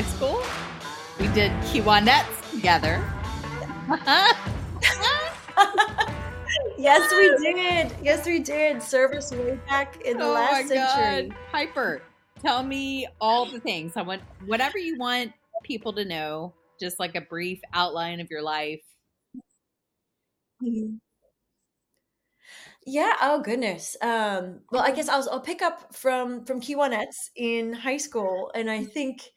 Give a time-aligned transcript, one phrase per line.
[0.00, 0.42] high school.
[1.18, 3.04] We did Kiwanettes together.
[6.78, 7.92] yes, we did.
[8.02, 8.82] Yes, we did.
[8.82, 11.28] Service way back in the oh last century.
[11.28, 11.36] God.
[11.52, 12.02] Piper,
[12.40, 13.92] tell me all the things.
[13.96, 15.32] I want whatever you want
[15.64, 18.80] people to know, just like a brief outline of your life.
[20.62, 20.94] Mm-hmm.
[22.86, 23.12] Yeah.
[23.20, 23.98] Oh goodness.
[24.00, 28.70] Um, well, I guess I'll I'll pick up from from Kiwanettes in high school, and
[28.70, 29.30] I think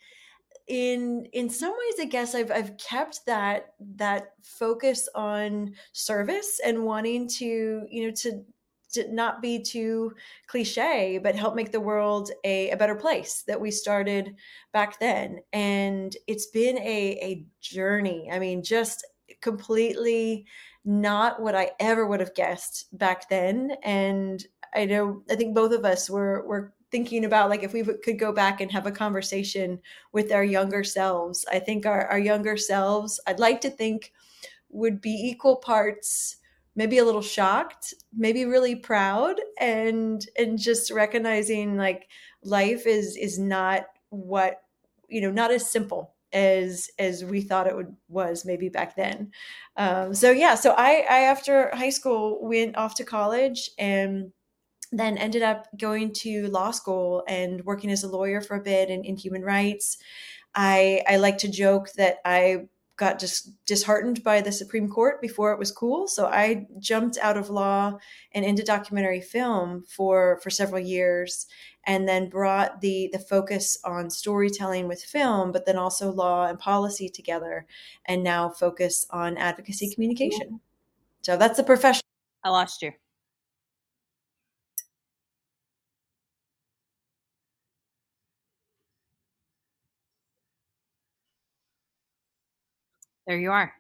[0.68, 6.86] in in some ways, I guess I've I've kept that that focus on service and
[6.86, 8.44] wanting to you know to
[8.94, 10.14] to not be too
[10.48, 14.36] cliche, but help make the world a, a better place that we started
[14.72, 15.40] back then.
[15.52, 18.30] And it's been a, a journey.
[18.32, 19.06] I mean, just
[19.42, 20.46] completely
[20.86, 23.76] not what I ever would have guessed back then.
[23.84, 27.84] And I know, I think both of us were, were thinking about like if we
[27.84, 29.80] could go back and have a conversation
[30.12, 31.44] with our younger selves.
[31.52, 34.14] I think our, our younger selves, I'd like to think
[34.70, 36.38] would be equal parts
[36.76, 42.08] maybe a little shocked maybe really proud and and just recognizing like
[42.44, 44.64] life is is not what
[45.08, 49.32] you know not as simple as as we thought it would was maybe back then
[49.78, 54.32] um, so yeah so i i after high school went off to college and
[55.00, 58.90] then ended up going to law school and working as a lawyer for a bit
[58.90, 59.98] in, in human rights
[60.56, 65.52] i i like to joke that i got just disheartened by the Supreme Court before
[65.52, 66.08] it was cool.
[66.08, 67.98] So I jumped out of law
[68.32, 71.48] and into documentary film for for several years,
[71.86, 76.60] and then brought the the focus on storytelling with film, but then also law and
[76.60, 77.66] policy together,
[78.06, 80.60] and now focus on advocacy communication.
[81.24, 82.04] So that's the profession.
[82.44, 82.92] I lost you.
[93.28, 93.74] There you are.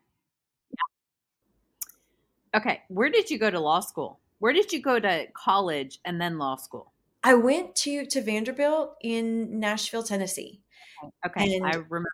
[2.53, 2.59] Yeah.
[2.59, 2.83] Okay.
[2.87, 4.19] Where did you go to law school?
[4.39, 6.91] Where did you go to college and then law school?
[7.23, 10.61] I went to to Vanderbilt in Nashville, Tennessee.
[11.25, 12.09] Okay, and I remember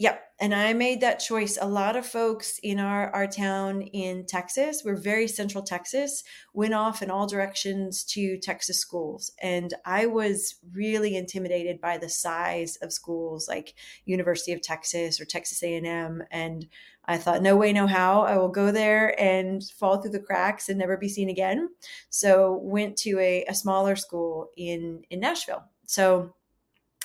[0.00, 0.22] Yep.
[0.40, 1.58] And I made that choice.
[1.60, 6.22] A lot of folks in our, our town in Texas, we're very central Texas,
[6.54, 9.32] went off in all directions to Texas schools.
[9.42, 15.24] And I was really intimidated by the size of schools like University of Texas or
[15.24, 16.22] Texas A&M.
[16.30, 16.68] And
[17.06, 18.20] I thought, no way, no how.
[18.22, 21.70] I will go there and fall through the cracks and never be seen again.
[22.10, 25.64] So went to a, a smaller school in, in Nashville.
[25.86, 26.34] So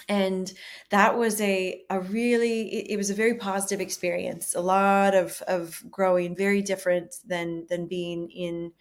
[0.09, 0.51] and
[0.89, 5.41] that was a, a really it, it, was a very positive experience a lot of
[5.47, 8.71] of growing very different than than being in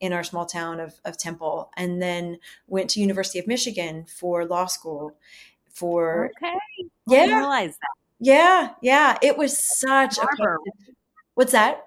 [0.00, 1.70] in our small town of, of temple.
[1.76, 5.16] And then went to university of michigan for law school
[5.72, 6.54] for okay.
[7.06, 7.70] Yeah.
[8.18, 9.18] yeah yeah.
[9.22, 10.26] It was such a
[11.34, 11.84] what's that?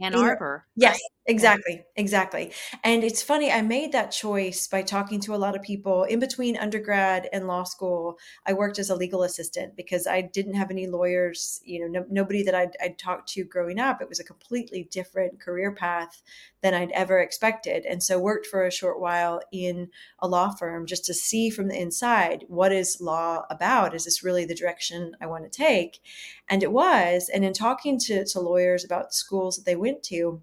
[0.00, 0.66] Ann Arbor.
[0.74, 2.52] Yes, exactly, exactly.
[2.82, 6.18] And it's funny, I made that choice by talking to a lot of people in
[6.18, 8.18] between undergrad and law school.
[8.46, 12.06] I worked as a legal assistant because I didn't have any lawyers, you know, no,
[12.10, 14.02] nobody that I'd, I'd talked to growing up.
[14.02, 16.22] It was a completely different career path
[16.60, 17.84] than I'd ever expected.
[17.84, 21.68] And so worked for a short while in a law firm just to see from
[21.68, 23.94] the inside what is law about?
[23.94, 26.00] Is this really the direction I want to take?
[26.48, 27.30] And it was.
[27.32, 30.42] And in talking to, to lawyers about schools that they went to,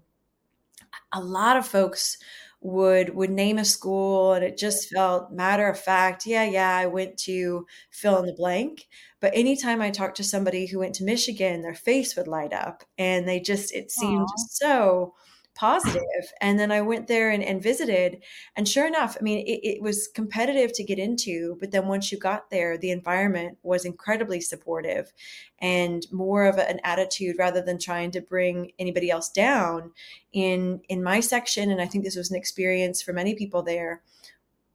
[1.12, 2.16] a lot of folks
[2.62, 6.86] would would name a school and it just felt matter of fact yeah yeah i
[6.86, 8.86] went to fill in the blank
[9.18, 12.84] but anytime i talked to somebody who went to michigan their face would light up
[12.98, 14.48] and they just it seemed Aww.
[14.50, 15.14] so
[15.60, 16.32] positive.
[16.40, 18.22] And then I went there and, and visited.
[18.56, 21.58] And sure enough, I mean, it, it, was competitive to get into.
[21.60, 25.12] But then once you got there, the environment was incredibly supportive
[25.58, 29.92] and more of an attitude rather than trying to bring anybody else down.
[30.32, 34.00] In, in my section, and I think this was an experience for many people there,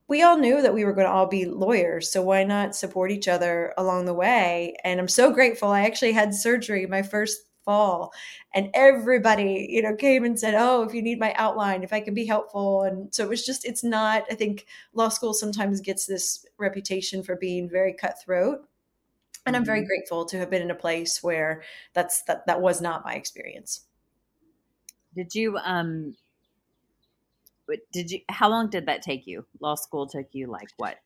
[0.08, 2.12] we all knew that we were going to all be lawyers.
[2.12, 4.76] So why not support each other along the way?
[4.84, 5.70] And I'm so grateful.
[5.70, 8.14] I actually had surgery my first fall.
[8.54, 12.00] And everybody you know came and said oh if you need my outline if i
[12.00, 12.84] can be helpful.
[12.84, 17.24] And so it was just it's not i think law school sometimes gets this reputation
[17.24, 18.66] for being very cutthroat.
[19.46, 19.88] And i'm very mm-hmm.
[19.88, 21.64] grateful to have been in a place where
[21.94, 23.82] that's that that was not my experience.
[25.14, 26.16] Did you um
[27.92, 29.46] did you how long did that take you?
[29.60, 30.98] Law school took you like what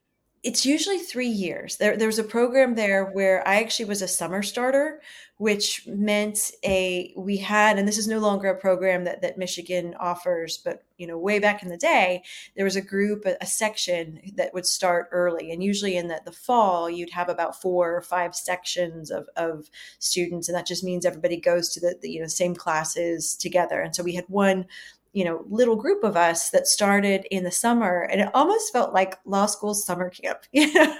[0.42, 1.76] it's usually three years.
[1.76, 5.02] There, there was a program there where I actually was a summer starter,
[5.36, 9.94] which meant a we had, and this is no longer a program that that Michigan
[10.00, 12.22] offers, but you know, way back in the day,
[12.56, 16.20] there was a group, a, a section that would start early, and usually in the,
[16.24, 20.84] the fall, you'd have about four or five sections of of students, and that just
[20.84, 23.80] means everybody goes to the, the you know same classes together.
[23.80, 24.66] And so we had one
[25.12, 28.94] you know little group of us that started in the summer and it almost felt
[28.94, 30.96] like law school summer camp you know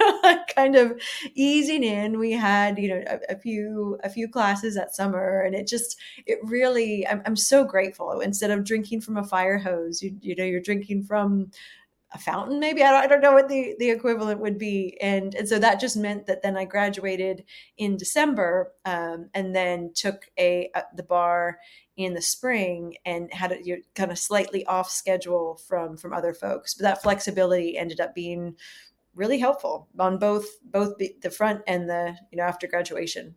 [0.55, 0.99] kind of
[1.33, 2.19] easing in.
[2.19, 5.97] We had you know a, a, few a few classes that summer and it just
[6.25, 8.19] it really I'm, I'm so grateful.
[8.19, 11.51] Instead of drinking from a fire hose you, you know you're drinking from
[12.13, 12.83] a fountain maybe?
[12.83, 14.97] I don't, I don't know what the, the equivalent would be.
[15.01, 17.45] And and so that just meant that then i graduated
[17.77, 21.59] in december um, and then took a, a the bar
[22.03, 26.33] in the spring and had it you're kind of slightly off schedule from from other
[26.33, 26.73] folks.
[26.73, 28.55] But that flexibility ended up being
[29.15, 33.35] really helpful on both both the front and the you know after graduation.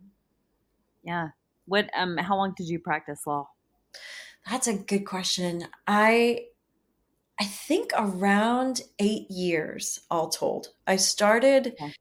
[1.03, 1.29] Yeah.
[1.65, 3.49] What um how long did you practice law?
[4.49, 5.67] That's a good question.
[5.87, 6.45] I
[7.39, 10.69] i think around eight years all told.
[10.87, 11.93] I started okay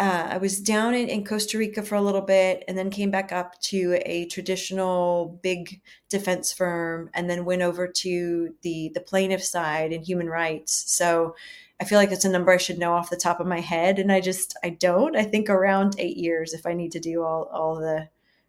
[0.00, 3.10] uh, I was down in, in Costa Rica for a little bit and then came
[3.10, 9.00] back up to a traditional big defense firm and then went over to the the
[9.00, 10.92] plaintiff side in human rights.
[10.92, 11.36] So
[11.80, 14.00] I feel like it's a number I should know off the top of my head
[14.00, 15.16] and I just I don't.
[15.16, 18.08] I think around 8 years if I need to do all all the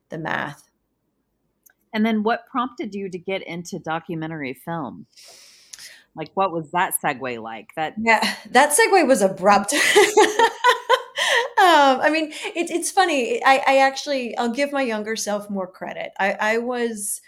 [0.09, 0.63] the math.
[1.94, 5.06] And then what prompted you to get into documentary film?
[6.15, 7.69] Like what was that segue like?
[7.75, 9.75] That Yeah, that segue was abrupt.
[11.65, 13.44] um, I mean, it's it's funny.
[13.44, 16.12] I, I actually I'll give my younger self more credit.
[16.19, 17.21] I, I was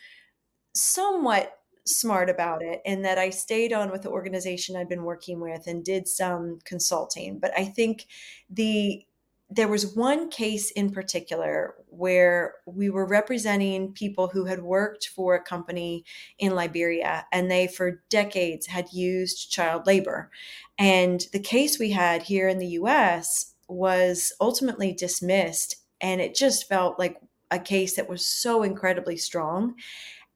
[0.76, 1.54] somewhat
[1.86, 5.68] smart about it in that I stayed on with the organization I'd been working with
[5.68, 7.40] and did some consulting.
[7.40, 8.08] But I think
[8.50, 9.04] the
[9.50, 15.36] there was one case in particular where we were representing people who had worked for
[15.36, 16.04] a company
[16.38, 20.30] in Liberia and they for decades had used child labor.
[20.78, 25.78] And the case we had here in the US was ultimately dismissed.
[26.00, 27.18] And it just felt like
[27.52, 29.76] a case that was so incredibly strong.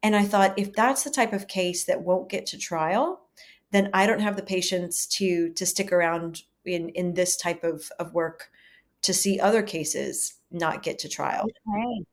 [0.03, 3.21] And I thought, if that's the type of case that won't get to trial,
[3.71, 7.91] then I don't have the patience to to stick around in in this type of
[7.99, 8.49] of work
[9.03, 11.47] to see other cases not get to trial.
[11.67, 12.05] Okay.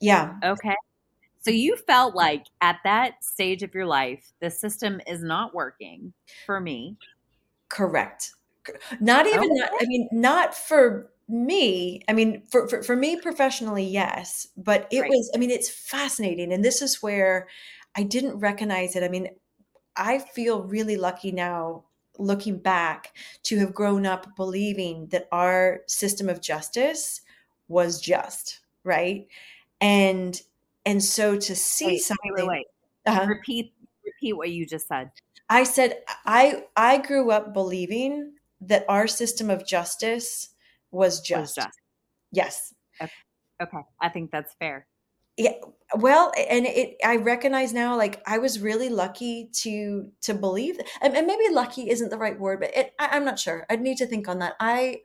[0.00, 0.34] Yeah.
[0.44, 0.76] Okay.
[1.40, 6.12] So you felt like at that stage of your life, the system is not working
[6.46, 6.96] for me.
[7.68, 8.32] Correct
[9.00, 9.76] not even okay.
[9.80, 15.00] i mean not for me i mean for, for, for me professionally yes but it
[15.00, 15.10] right.
[15.10, 17.48] was i mean it's fascinating and this is where
[17.96, 19.28] i didn't recognize it i mean
[19.96, 21.84] i feel really lucky now
[22.18, 27.22] looking back to have grown up believing that our system of justice
[27.68, 29.26] was just right
[29.80, 30.42] and
[30.84, 32.66] and so to see wait, something wait, wait, wait.
[33.06, 33.26] Uh-huh.
[33.26, 33.72] repeat
[34.04, 35.10] repeat what you just said
[35.48, 38.32] i said i i grew up believing
[38.66, 40.50] that our system of justice
[40.90, 41.56] was just.
[41.56, 41.78] Was just.
[42.30, 42.74] Yes.
[43.00, 43.12] Okay.
[43.62, 43.80] okay.
[44.00, 44.86] I think that's fair.
[45.36, 45.52] Yeah.
[45.94, 51.16] Well, and it, I recognize now, like I was really lucky to, to believe and,
[51.16, 53.66] and maybe lucky isn't the right word, but it, I, I'm not sure.
[53.70, 54.56] I'd need to think on that.
[54.60, 55.00] I,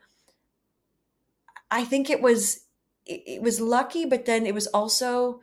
[1.72, 2.62] I think it was,
[3.06, 5.40] it, it was lucky, but then it was also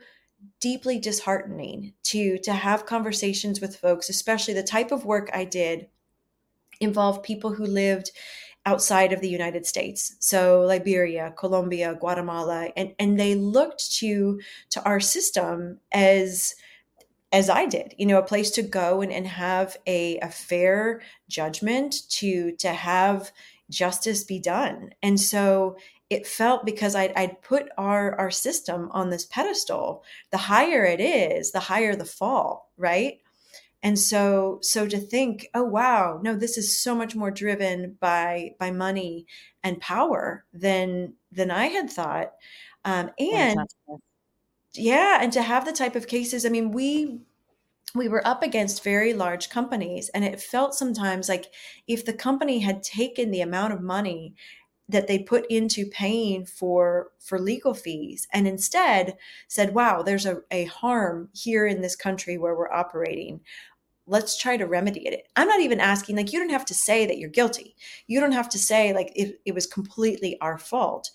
[0.61, 5.87] deeply disheartening to, to have conversations with folks, especially the type of work I did
[6.79, 8.11] involved people who lived
[8.65, 10.15] outside of the United States.
[10.19, 14.39] So Liberia, Colombia, Guatemala, and, and they looked to
[14.71, 16.55] to our system as
[17.31, 21.01] as I did, you know, a place to go and, and have a, a fair
[21.29, 23.31] judgment to to have
[23.69, 24.91] justice be done.
[25.03, 25.77] And so
[26.09, 30.99] it felt because I'd, I'd put our our system on this pedestal, the higher it
[30.99, 33.19] is, the higher the fall, right?
[33.83, 38.51] And so so to think oh wow no this is so much more driven by
[38.59, 39.25] by money
[39.63, 42.33] and power than than i had thought.
[42.83, 43.57] Um, and
[44.73, 47.19] yeah and to have the type of cases i mean we
[47.95, 51.45] we were up against very large companies and it felt sometimes like
[51.87, 54.35] if the company had taken the amount of money
[54.87, 60.41] that they put into paying for for legal fees and instead said wow there's a,
[60.51, 63.39] a harm here in this country where we're operating
[64.07, 65.27] let's try to remedy it.
[65.35, 67.75] I'm not even asking, like, you don't have to say that you're guilty.
[68.07, 71.11] You don't have to say, like, it, it was completely our fault.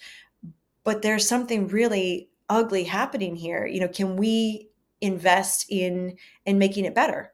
[0.83, 3.67] But there's something really ugly happening here.
[3.67, 4.69] You know, can we
[5.01, 7.33] invest in in making it better?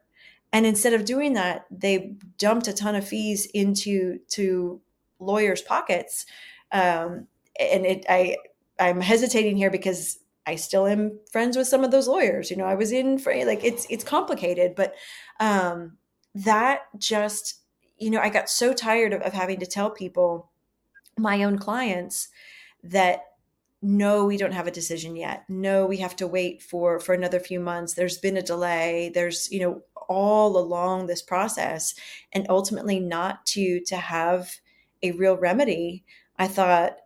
[0.53, 4.79] And instead of doing that, they dumped a ton of fees into to
[5.19, 6.25] lawyers' pockets.
[6.71, 7.27] Um,
[7.59, 8.37] and it, I,
[8.79, 12.49] I'm hesitating here because I still am friends with some of those lawyers.
[12.49, 14.95] You know, I was in for like it's it's complicated, but
[15.39, 15.97] um,
[16.35, 17.61] that just
[17.97, 20.49] you know I got so tired of, of having to tell people,
[21.17, 22.29] my own clients,
[22.83, 23.23] that
[23.81, 27.39] no we don't have a decision yet no we have to wait for for another
[27.39, 31.93] few months there's been a delay there's you know all along this process
[32.33, 34.55] and ultimately not to to have
[35.03, 36.03] a real remedy
[36.37, 36.97] i thought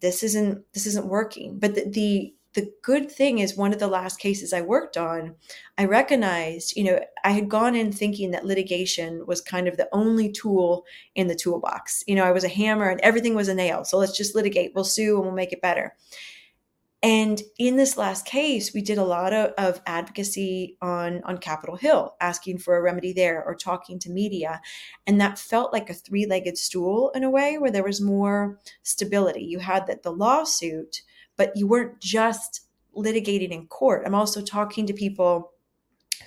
[0.00, 3.88] this isn't this isn't working but the, the the good thing is one of the
[3.88, 5.36] last cases I worked on,
[5.78, 9.88] I recognized, you know, I had gone in thinking that litigation was kind of the
[9.92, 10.84] only tool
[11.14, 12.04] in the toolbox.
[12.06, 13.84] You know, I was a hammer and everything was a nail.
[13.84, 15.94] So let's just litigate, we'll sue and we'll make it better.
[17.02, 21.74] And in this last case, we did a lot of, of advocacy on, on Capitol
[21.74, 24.60] Hill, asking for a remedy there or talking to media.
[25.06, 28.60] And that felt like a three legged stool in a way where there was more
[28.84, 29.42] stability.
[29.42, 31.02] You had that the lawsuit,
[31.36, 32.60] but you weren't just
[32.96, 34.04] litigating in court.
[34.06, 35.52] I'm also talking to people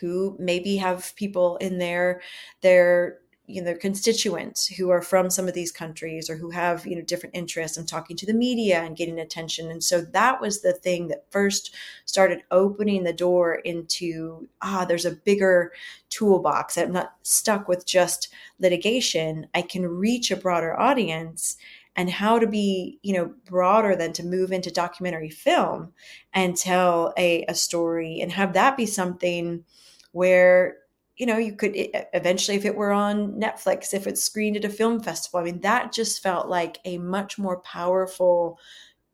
[0.02, 2.22] who maybe have people in their
[2.62, 6.96] their you know constituents who are from some of these countries or who have you
[6.96, 9.70] know different interests i'm talking to the media and getting attention.
[9.70, 11.74] And so that was the thing that first
[12.06, 15.72] started opening the door into ah there's a bigger
[16.10, 16.78] toolbox.
[16.78, 19.48] I'm not stuck with just litigation.
[19.54, 21.58] I can reach a broader audience
[21.96, 25.94] and how to be you know broader than to move into documentary film
[26.34, 29.64] and tell a, a story and have that be something
[30.12, 30.78] where
[31.18, 31.72] you know you could
[32.14, 35.62] eventually if it were on netflix if it's screened at a film festival i mean
[35.62, 38.60] that just felt like a much more powerful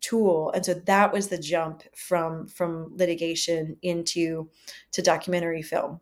[0.01, 4.49] tool and so that was the jump from from litigation into
[4.91, 6.01] to documentary film.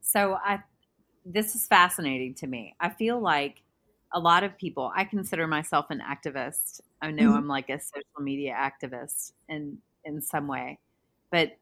[0.00, 0.60] So i
[1.24, 2.74] this is fascinating to me.
[2.80, 3.62] I feel like
[4.12, 6.80] a lot of people i consider myself an activist.
[7.00, 7.38] I know mm-hmm.
[7.38, 10.78] i'm like a social media activist in in some way
[11.30, 11.56] but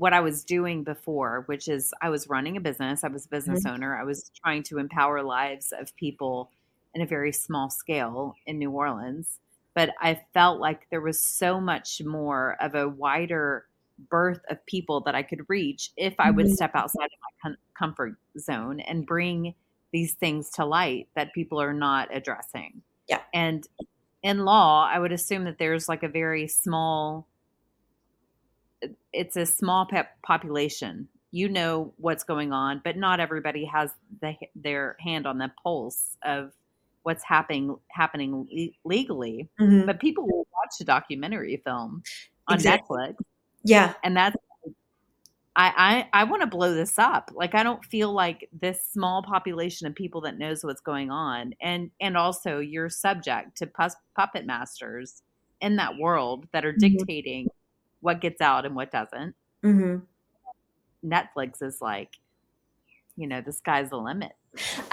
[0.00, 3.28] what i was doing before which is i was running a business i was a
[3.28, 3.74] business mm-hmm.
[3.74, 6.50] owner i was trying to empower lives of people
[6.94, 9.38] in a very small scale in new orleans
[9.74, 13.66] but i felt like there was so much more of a wider
[14.08, 16.54] berth of people that i could reach if i would mm-hmm.
[16.54, 19.54] step outside of my com- comfort zone and bring
[19.92, 22.82] these things to light that people are not addressing.
[23.08, 23.20] Yeah.
[23.34, 23.66] And
[24.22, 27.26] in law, I would assume that there's like a very small
[29.12, 29.88] it's a small
[30.22, 31.08] population.
[31.32, 33.90] You know what's going on, but not everybody has
[34.20, 36.52] the, their hand on the pulse of
[37.02, 39.48] what's happening happening legally.
[39.60, 39.86] Mm-hmm.
[39.86, 42.02] But people will watch a documentary film
[42.48, 42.98] on exactly.
[42.98, 43.14] Netflix.
[43.62, 43.94] Yeah.
[44.02, 44.36] And that's
[45.56, 47.30] I, I, I want to blow this up.
[47.34, 51.54] Like I don't feel like this small population of people that knows what's going on,
[51.60, 55.22] and and also you're subject to pu- puppet masters
[55.60, 56.96] in that world that are mm-hmm.
[56.96, 57.48] dictating
[58.00, 59.34] what gets out and what doesn't.
[59.64, 59.98] Mm-hmm.
[61.08, 62.18] Netflix is like,
[63.16, 64.32] you know, the sky's the limit.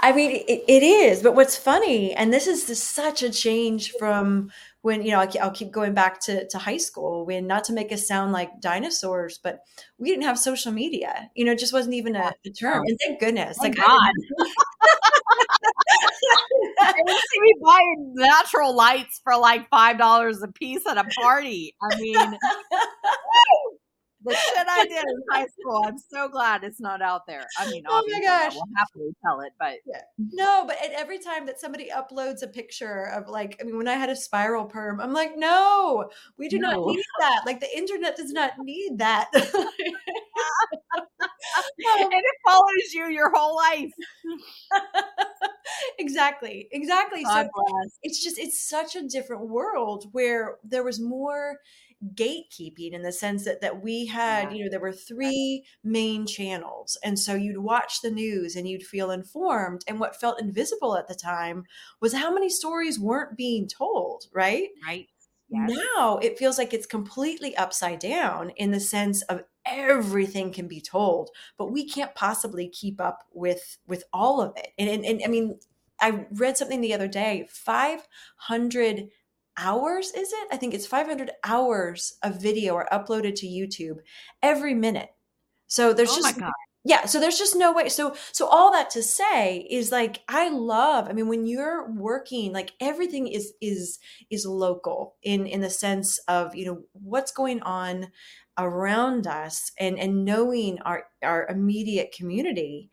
[0.00, 1.22] I mean, it, it is.
[1.22, 4.50] But what's funny, and this is just such a change from
[4.82, 7.92] when you know I'll, keep going back to, to high school when not to make
[7.92, 9.60] us sound like dinosaurs but
[9.98, 12.98] we didn't have social media you know it just wasn't even a, a term and
[13.04, 14.12] thank goodness thank like god
[17.08, 21.96] see me buying natural lights for like five dollars a piece at a party i
[22.00, 22.38] mean
[24.24, 25.84] the shit I did in high school.
[25.86, 27.46] I'm so glad it's not out there.
[27.58, 30.02] I mean, oh my gosh, we'll happily tell it, but yeah.
[30.32, 30.64] no.
[30.66, 34.10] But every time that somebody uploads a picture of like, I mean, when I had
[34.10, 36.70] a spiral perm, I'm like, no, we do no.
[36.70, 37.42] not need that.
[37.46, 39.28] Like the internet does not need that.
[39.34, 39.44] and
[42.12, 43.92] it follows you your whole life.
[45.98, 47.22] Exactly, exactly.
[47.24, 47.98] God so bless.
[48.02, 51.58] it's just it's such a different world where there was more
[52.14, 54.56] gatekeeping in the sense that that we had, yeah.
[54.56, 56.96] you know, there were three main channels.
[57.02, 59.82] And so you'd watch the news and you'd feel informed.
[59.88, 61.64] And what felt invisible at the time
[62.00, 64.68] was how many stories weren't being told, right?
[64.86, 65.08] Right.
[65.50, 65.70] Yes.
[65.96, 70.80] Now it feels like it's completely upside down in the sense of everything can be
[70.80, 74.72] told, but we can't possibly keep up with with all of it.
[74.78, 75.58] And and, and I mean,
[76.00, 79.08] I read something the other day, 500
[79.58, 80.48] hours is it?
[80.52, 83.98] I think it's 500 hours of video are uploaded to youtube
[84.42, 85.10] every minute.
[85.66, 86.38] So there's oh just
[86.84, 90.48] yeah so there's just no way so so all that to say is like i
[90.48, 93.98] love i mean when you're working like everything is is
[94.30, 98.06] is local in in the sense of you know what's going on
[98.58, 102.90] around us and and knowing our our immediate community.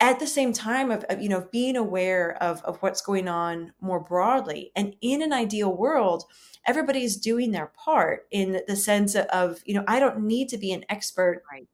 [0.00, 3.72] At the same time of, of, you know being aware of, of what's going on
[3.80, 6.22] more broadly and in an ideal world
[6.64, 10.70] everybody's doing their part in the sense of you know i don't need to be
[10.72, 11.66] an expert right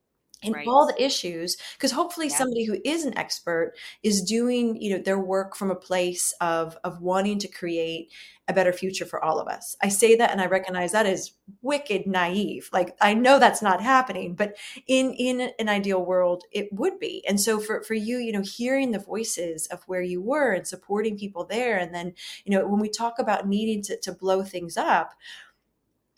[0.44, 0.66] in right.
[0.66, 2.36] all the issues because hopefully yeah.
[2.36, 6.76] somebody who is an expert is doing you know their work from a place of
[6.84, 8.12] of wanting to create
[8.46, 11.32] a better future for all of us i say that and i recognize that is
[11.62, 14.54] wicked naive like i know that's not happening but
[14.86, 18.42] in in an ideal world it would be and so for for you you know
[18.42, 22.12] hearing the voices of where you were and supporting people there and then
[22.44, 25.14] you know when we talk about needing to, to blow things up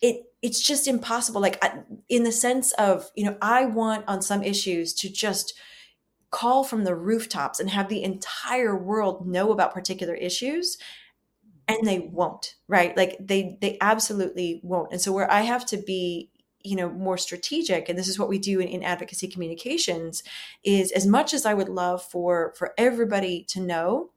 [0.01, 1.41] it it's just impossible.
[1.41, 1.63] Like
[2.09, 5.55] in the sense of you know i want on some issues to just
[6.31, 10.77] call from the rooftops and have the entire world know about particular issues
[11.69, 12.97] and they won't right?
[12.97, 14.93] Like they they absolutely won't.
[14.93, 16.31] And so where i have to be
[16.67, 20.25] you know more strategic and this is what we do in, in, advocacy communications
[20.65, 24.11] is as much as i would love for for everybody to know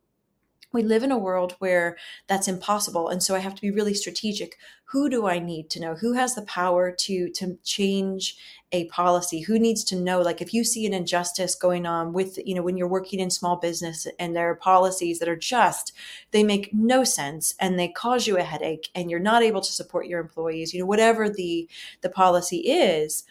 [0.72, 1.98] we live in a world where
[2.28, 4.58] that's impossible and so i have to be really strategic.
[4.86, 5.96] Who do i need to know?
[5.96, 8.38] Who has the power to to change
[8.72, 9.42] a policy?
[9.42, 10.22] Who needs to know?
[10.22, 13.30] Like if you see an injustice going on with you know when you're working in
[13.30, 15.94] small business and there are policies that are just
[16.32, 19.72] they make no sense and they cause you a headache and you're not able to
[19.72, 21.68] support your employees you know whatever the
[22.02, 23.24] the policy is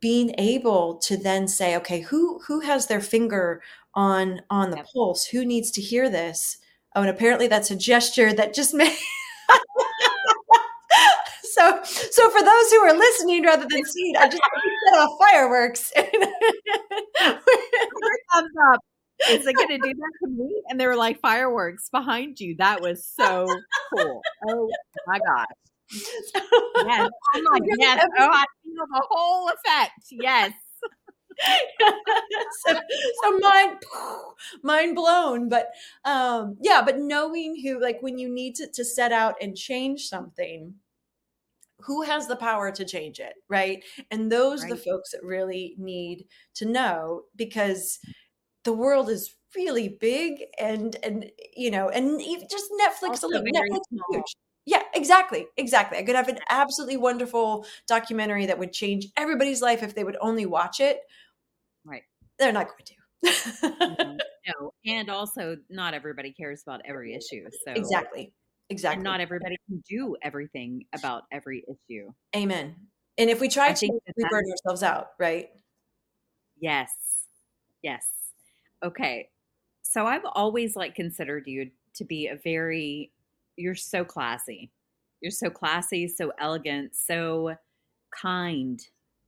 [0.00, 3.62] being able to then say okay who who has their finger
[3.96, 4.86] on on the yep.
[4.94, 6.58] pulse who needs to hear this?
[6.94, 8.96] Oh and apparently that's a gesture that just made
[11.42, 14.42] so so for those who are listening rather than seeing i just
[14.88, 15.92] set off fireworks.
[18.32, 18.80] Thumbs up
[19.30, 20.62] is it to do that to me?
[20.68, 22.54] And they were like fireworks behind you.
[22.58, 23.46] That was so
[23.94, 24.20] cool.
[24.46, 24.70] Oh
[25.06, 25.46] my gosh.
[26.84, 27.10] Yes.
[27.34, 28.06] I'm like yes.
[28.18, 29.92] Oh i feel the whole effect.
[30.10, 30.52] Yes
[32.66, 32.74] so,
[33.22, 33.76] so mind
[34.62, 35.70] mind blown but
[36.04, 40.06] um yeah but knowing who like when you need to, to set out and change
[40.06, 40.74] something
[41.80, 44.72] who has the power to change it right and those right.
[44.72, 47.98] are the folks that really need to know because
[48.64, 53.80] the world is really big and and you know and even just netflix alone netflix
[54.10, 54.34] huge
[54.66, 55.46] yeah, exactly.
[55.56, 55.96] Exactly.
[55.96, 60.16] I could have an absolutely wonderful documentary that would change everybody's life if they would
[60.20, 60.98] only watch it.
[61.86, 62.02] Right.
[62.38, 63.68] They're not going to.
[63.68, 64.16] mm-hmm.
[64.60, 64.72] No.
[64.86, 67.48] And also, not everybody cares about every issue.
[67.64, 68.32] So, exactly.
[68.70, 68.94] Exactly.
[68.94, 72.12] And not everybody can do everything about every issue.
[72.36, 72.76] Amen.
[73.18, 75.48] And if we try I to, we burn ourselves out, right?
[76.60, 76.92] Yes.
[77.82, 78.06] Yes.
[78.84, 79.30] Okay.
[79.82, 83.10] So I've always like considered you to be a very
[83.56, 84.70] you're so classy.
[85.20, 87.56] You're so classy, so elegant, so
[88.12, 88.80] kind,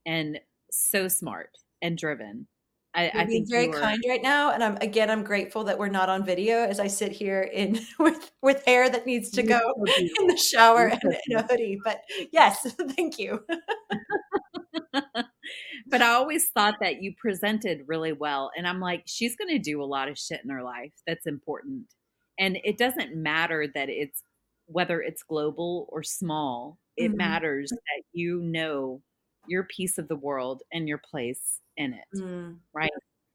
[0.05, 0.39] and
[0.71, 2.47] so smart and driven.
[2.95, 6.09] I, I think very kind right now, and I'm again I'm grateful that we're not
[6.09, 9.59] on video as I sit here in with with hair that needs to go
[9.97, 11.79] in the shower and in a hoodie.
[11.83, 12.63] But yes,
[12.95, 13.45] thank you.
[14.91, 19.59] but I always thought that you presented really well, and I'm like, she's going to
[19.59, 21.93] do a lot of shit in her life that's important,
[22.39, 24.23] and it doesn't matter that it's
[24.65, 27.17] whether it's global or small it mm-hmm.
[27.17, 29.01] matters that you know
[29.49, 32.55] your piece of the world and your place in it mm.
[32.73, 32.91] right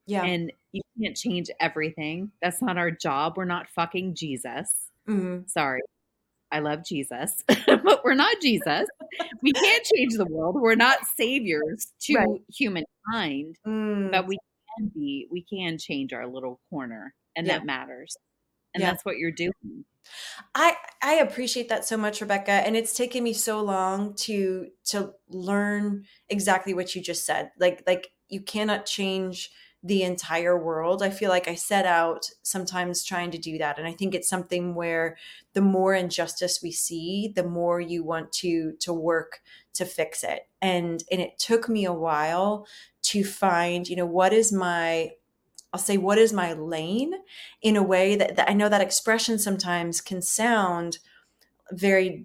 [0.07, 5.39] yeah and you can't change everything that's not our job we're not fucking jesus mm-hmm.
[5.47, 5.81] sorry
[6.51, 8.87] I love Jesus, but we're not Jesus.
[9.41, 10.55] we can't change the world.
[10.55, 12.41] We're not saviors to right.
[12.53, 14.11] humankind, mm.
[14.11, 14.37] but we
[14.77, 17.57] can be, we can change our little corner, and yeah.
[17.57, 18.15] that matters
[18.75, 18.91] and yeah.
[18.91, 19.85] that's what you're doing.
[20.53, 25.13] I i appreciate that so much rebecca and it's taken me so long to to
[25.29, 29.49] learn exactly what you just said like like you cannot change
[29.83, 31.03] the entire world.
[31.03, 34.29] I feel like i set out sometimes trying to do that and i think it's
[34.29, 35.17] something where
[35.53, 39.41] the more injustice we see the more you want to to work
[39.75, 40.47] to fix it.
[40.61, 42.65] And and it took me a while
[43.03, 45.11] to find you know what is my
[45.75, 47.15] I'll say, what is my lane?
[47.61, 50.99] in a way that, that I know that expression sometimes can sound
[51.71, 52.23] very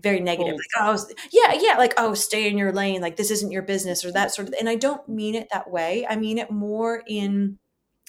[0.00, 0.98] very negative like oh
[1.32, 4.34] yeah yeah like oh stay in your lane like this isn't your business or that
[4.34, 6.06] sort of and i don't mean it that way.
[6.06, 7.58] I mean it more in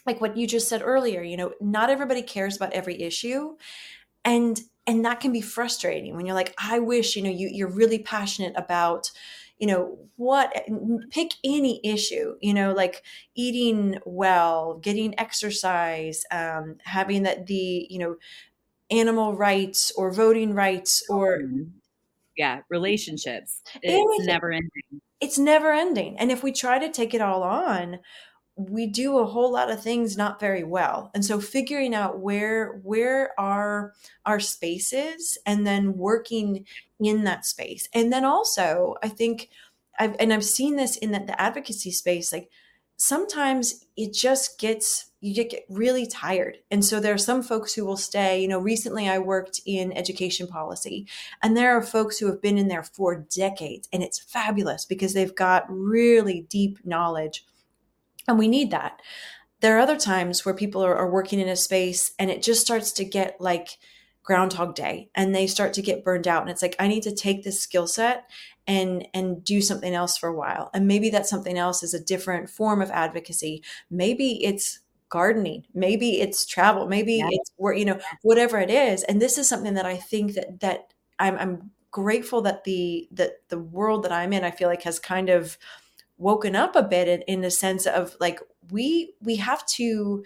[0.06, 3.56] like what you just said earlier you know not everybody cares about every issue
[4.26, 7.70] and and that can be frustrating when you're like i wish you know you, you're
[7.70, 9.12] really passionate about
[9.58, 10.54] you know what
[11.12, 13.04] pick any issue you know like
[13.36, 18.16] eating well getting exercise um, having that the you know
[18.92, 21.42] animal rights or voting rights or
[22.38, 23.62] yeah relationships.
[23.82, 25.02] It's never ending.
[25.22, 26.18] it's never ending.
[26.20, 28.00] And if we try to take it all on
[28.58, 31.12] we do a whole lot of things not very well.
[31.14, 33.94] And so figuring out where where are
[34.26, 36.66] our spaces and then working
[37.00, 37.90] in that space.
[37.94, 39.50] And then also i think
[40.00, 42.50] i've and i've seen this in the, the advocacy space like
[42.98, 46.60] sometimes it just gets you get really tired.
[46.70, 48.42] And so there are some folks who will stay.
[48.42, 51.08] You know recently i worked in education policy
[51.44, 55.14] and there are folks who have been in there for decades and it's fabulous because
[55.14, 57.44] they've got really deep knowledge
[58.28, 59.02] and we need that.
[59.62, 62.62] There are other times where people are, are working in a space and it just
[62.62, 63.78] starts to get like
[64.24, 67.14] groundhog day and they start to get burned out and it's like i need to
[67.14, 68.26] take this skill set
[68.68, 70.70] and and do something else for a while.
[70.74, 73.64] And maybe that something else is a different form of advocacy.
[73.90, 75.66] Maybe it's gardening.
[75.74, 76.88] Maybe it's travel.
[76.88, 77.28] Maybe yeah.
[77.30, 79.04] it's where you know whatever it is.
[79.04, 83.48] And this is something that i think that that i'm, I'm grateful that the that
[83.50, 85.58] the world that i'm in i feel like has kind of
[86.18, 88.40] woken up a bit in, in the sense of like
[88.72, 90.24] we we have to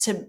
[0.00, 0.28] to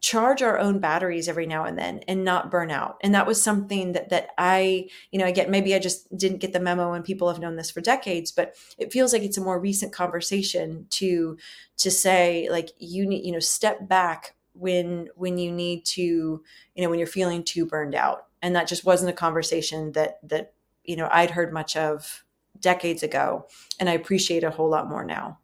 [0.00, 2.96] charge our own batteries every now and then and not burn out.
[3.02, 6.52] And that was something that that i you know again maybe i just didn't get
[6.52, 9.42] the memo and people have known this for decades but it feels like it's a
[9.42, 11.36] more recent conversation to
[11.76, 16.82] to say like you need you know step back when when you need to you
[16.82, 18.26] know when you're feeling too burned out.
[18.42, 22.24] And that just wasn't a conversation that that you know i'd heard much of
[22.60, 23.46] decades ago
[23.78, 25.38] and i appreciate a whole lot more now.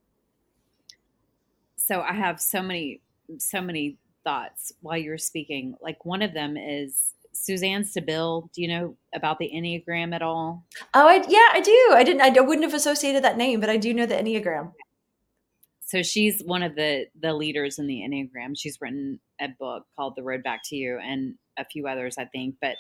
[1.76, 3.00] So i have so many
[3.38, 5.74] so many thoughts while you're speaking.
[5.81, 10.64] Like one of them is suzanne stabile do you know about the enneagram at all?
[10.94, 11.90] Oh I, yeah i do.
[11.92, 14.72] I didn't i wouldn't have associated that name but i do know the enneagram.
[15.81, 18.55] So she's one of the the leaders in the enneagram.
[18.57, 22.24] She's written a book called the road back to you and a few others i
[22.24, 22.57] think.
[22.61, 22.76] But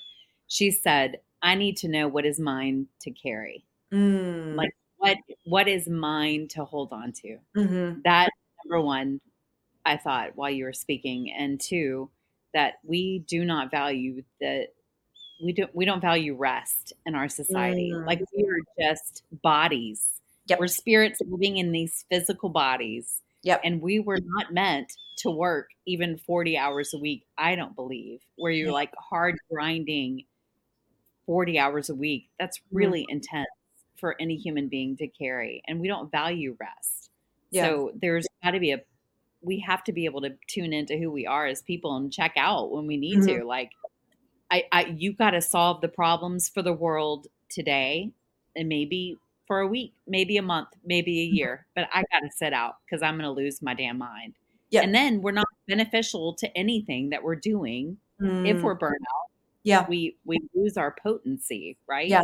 [0.48, 3.64] she said i need to know what is mine to carry
[3.96, 4.56] Mm.
[4.56, 7.38] Like what what is mine to hold on to?
[7.56, 8.00] Mm-hmm.
[8.04, 8.30] That
[8.64, 9.20] number one,
[9.84, 12.10] I thought while you were speaking, and two,
[12.52, 14.68] that we do not value that
[15.42, 17.92] we don't we don't value rest in our society.
[17.94, 18.06] Mm.
[18.06, 20.20] Like we are just bodies.
[20.48, 20.60] Yep.
[20.60, 23.22] We're spirits living in these physical bodies.
[23.42, 23.60] Yep.
[23.64, 28.20] And we were not meant to work even 40 hours a week, I don't believe,
[28.36, 28.74] where you're yep.
[28.74, 30.24] like hard grinding
[31.26, 32.28] 40 hours a week.
[32.38, 33.14] That's really mm.
[33.14, 33.46] intense
[33.98, 37.10] for any human being to carry and we don't value rest
[37.50, 37.66] yeah.
[37.66, 38.80] so there's got to be a
[39.42, 42.32] we have to be able to tune into who we are as people and check
[42.36, 43.38] out when we need mm-hmm.
[43.38, 43.70] to like
[44.50, 48.10] i i you got to solve the problems for the world today
[48.54, 51.36] and maybe for a week maybe a month maybe a mm-hmm.
[51.36, 54.34] year but i got to sit out because i'm going to lose my damn mind
[54.70, 54.82] yeah.
[54.82, 58.48] and then we're not beneficial to anything that we're doing mm.
[58.48, 59.30] if we're burnt out
[59.62, 62.22] yeah we we lose our potency right yeah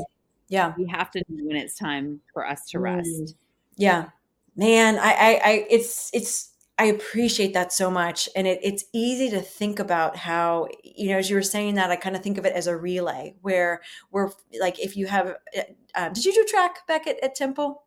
[0.53, 3.35] yeah we have to know when it's time for us to rest mm.
[3.77, 4.09] yeah
[4.55, 8.29] man I, I i it's it's I appreciate that so much.
[8.35, 11.91] And it, it's easy to think about how, you know, as you were saying that,
[11.91, 15.37] I kind of think of it as a relay where we're like, if you have,
[15.95, 17.85] uh, did you do track back at, at Temple?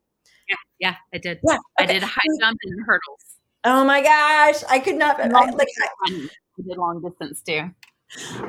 [0.47, 1.39] Yeah, yeah, I did.
[1.45, 1.61] Yeah, okay.
[1.79, 3.37] I did high jump and hurdles.
[3.63, 4.63] Oh my gosh.
[4.69, 7.71] I could not, I, like, I, I did long distance too.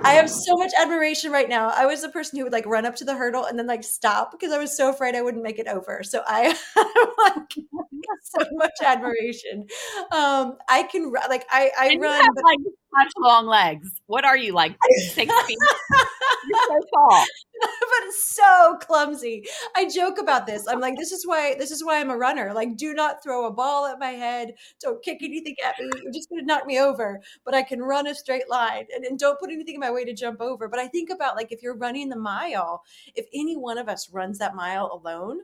[0.02, 1.70] I have so much admiration right now.
[1.70, 3.82] I was the person who would like run up to the hurdle and then like
[3.82, 6.02] stop because I was so afraid I wouldn't make it over.
[6.02, 6.40] So I
[6.74, 7.54] have like
[8.22, 9.66] so much admiration.
[10.12, 12.58] Um, I can like I I and run have, but, like
[13.04, 14.00] such long legs.
[14.06, 14.76] What are you like
[15.12, 15.58] six feet?
[16.48, 17.24] You're so tall.
[17.60, 19.44] but it's so clumsy.
[19.74, 20.66] I joke about this.
[20.66, 22.52] I'm like, this is why this is why I'm a runner.
[22.54, 24.54] Like, do not throw a ball at my head.
[24.80, 25.90] Don't kick anything at me.
[26.02, 27.20] You're just gonna knock me over.
[27.44, 30.04] But I can run a straight line and, and don't put anything in my way
[30.04, 30.68] to jump over.
[30.68, 32.82] But I think about like if you're running the mile,
[33.14, 35.40] if any one of us runs that mile alone,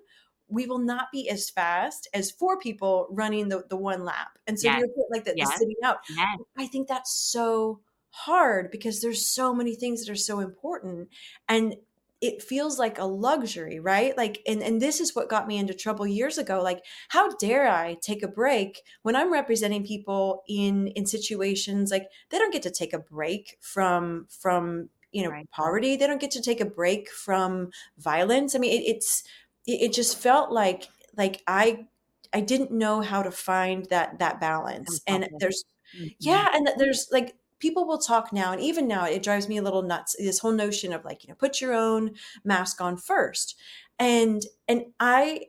[0.48, 4.38] we will not be as fast as four people running the, the one lap.
[4.46, 4.80] And so yes.
[4.80, 5.48] you're like the, yes.
[5.48, 5.98] the sitting out.
[6.14, 6.38] Yes.
[6.58, 11.08] I think that's so hard because there's so many things that are so important.
[11.48, 11.76] And
[12.22, 14.16] it feels like a luxury, right?
[14.16, 16.62] Like, and, and this is what got me into trouble years ago.
[16.62, 22.06] Like, how dare I take a break when I'm representing people in in situations like
[22.30, 25.50] they don't get to take a break from from you know right.
[25.50, 25.96] poverty.
[25.96, 28.54] They don't get to take a break from violence.
[28.54, 29.24] I mean, it, it's
[29.66, 31.86] it, it just felt like like I
[32.32, 35.00] I didn't know how to find that that balance.
[35.08, 35.64] And there's
[35.96, 36.06] mm-hmm.
[36.20, 39.62] yeah, and there's like people will talk now and even now it drives me a
[39.62, 42.10] little nuts this whole notion of like you know put your own
[42.44, 43.54] mask on first
[43.98, 45.40] and and i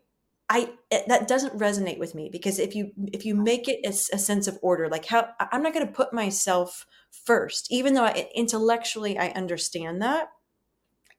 [0.49, 0.69] I
[1.07, 4.47] that doesn't resonate with me because if you if you make it a, a sense
[4.47, 6.85] of order, like how I'm not going to put myself
[7.25, 10.27] first, even though I, intellectually I understand that.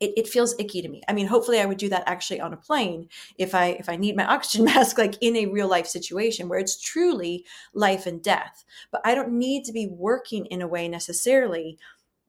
[0.05, 2.53] It, it feels icky to me i mean hopefully i would do that actually on
[2.53, 5.87] a plane if i if i need my oxygen mask like in a real life
[5.87, 10.63] situation where it's truly life and death but i don't need to be working in
[10.63, 11.79] a way necessarily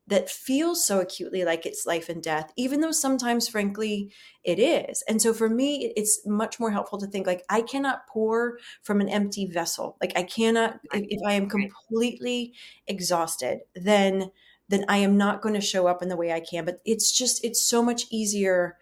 [0.07, 4.11] that feels so acutely like it's life and death, even though sometimes, frankly,
[4.43, 5.03] it is.
[5.07, 9.01] And so for me, it's much more helpful to think like I cannot pour from
[9.01, 9.97] an empty vessel.
[9.99, 12.53] Like I cannot, if, if I am completely
[12.85, 14.31] exhausted, then
[14.67, 16.65] then I am not going to show up in the way I can.
[16.65, 18.77] But it's just, it's so much easier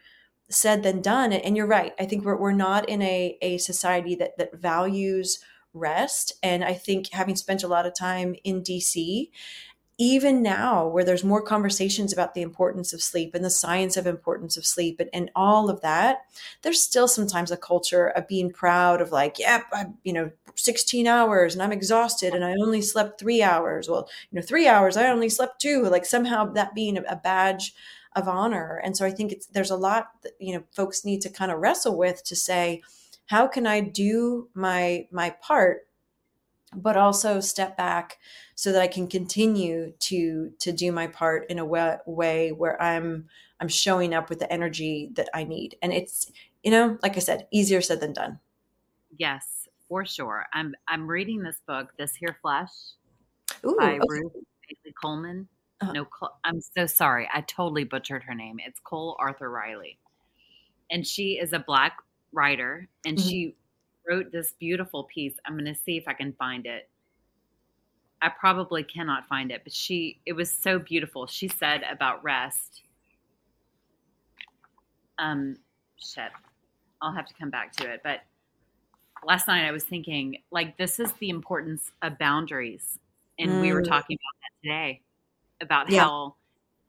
[0.49, 1.33] said than done.
[1.33, 1.93] And you're right.
[1.99, 5.39] I think we're, we're not in a, a society that, that values
[5.73, 6.33] rest.
[6.43, 9.29] And I think having spent a lot of time in DC
[9.97, 14.07] even now where there's more conversations about the importance of sleep and the science of
[14.07, 16.21] importance of sleep and, and all of that
[16.63, 21.07] there's still sometimes a culture of being proud of like yep yeah, you know 16
[21.07, 23.87] hours and i'm exhausted and i only slept three hours.
[23.87, 27.15] Well you know three hours i only slept two like somehow that being a, a
[27.15, 27.73] badge
[28.15, 28.79] of honor.
[28.83, 31.51] And so i think it's there's a lot that you know folks need to kind
[31.51, 32.81] of wrestle with to say
[33.27, 35.87] how can i do my my part
[36.75, 38.19] but also step back
[38.55, 42.81] so that I can continue to to do my part in a way, way where
[42.81, 43.27] I'm
[43.59, 45.77] I'm showing up with the energy that I need.
[45.81, 46.31] And it's
[46.63, 48.39] you know, like I said, easier said than done.
[49.17, 50.45] Yes, for sure.
[50.53, 52.71] I'm I'm reading this book, This Here Flesh,
[53.65, 53.99] Ooh, by okay.
[54.07, 55.47] Ruth Bailey Coleman.
[55.81, 55.91] Uh-huh.
[55.91, 56.07] No,
[56.43, 57.29] I'm so sorry.
[57.33, 58.57] I totally butchered her name.
[58.65, 59.97] It's Cole Arthur Riley,
[60.89, 61.97] and she is a black
[62.31, 63.27] writer, and mm-hmm.
[63.27, 63.55] she
[64.07, 65.35] wrote this beautiful piece.
[65.45, 66.89] I'm going to see if I can find it.
[68.21, 71.27] I probably cannot find it, but she it was so beautiful.
[71.27, 72.83] She said about rest.
[75.19, 75.57] Um
[75.97, 76.31] shit.
[77.01, 78.21] I'll have to come back to it, but
[79.25, 82.97] last night I was thinking like this is the importance of boundaries.
[83.39, 83.61] And mm.
[83.61, 83.89] we were mm.
[83.89, 85.01] talking about that today
[85.59, 86.01] about yeah.
[86.01, 86.35] how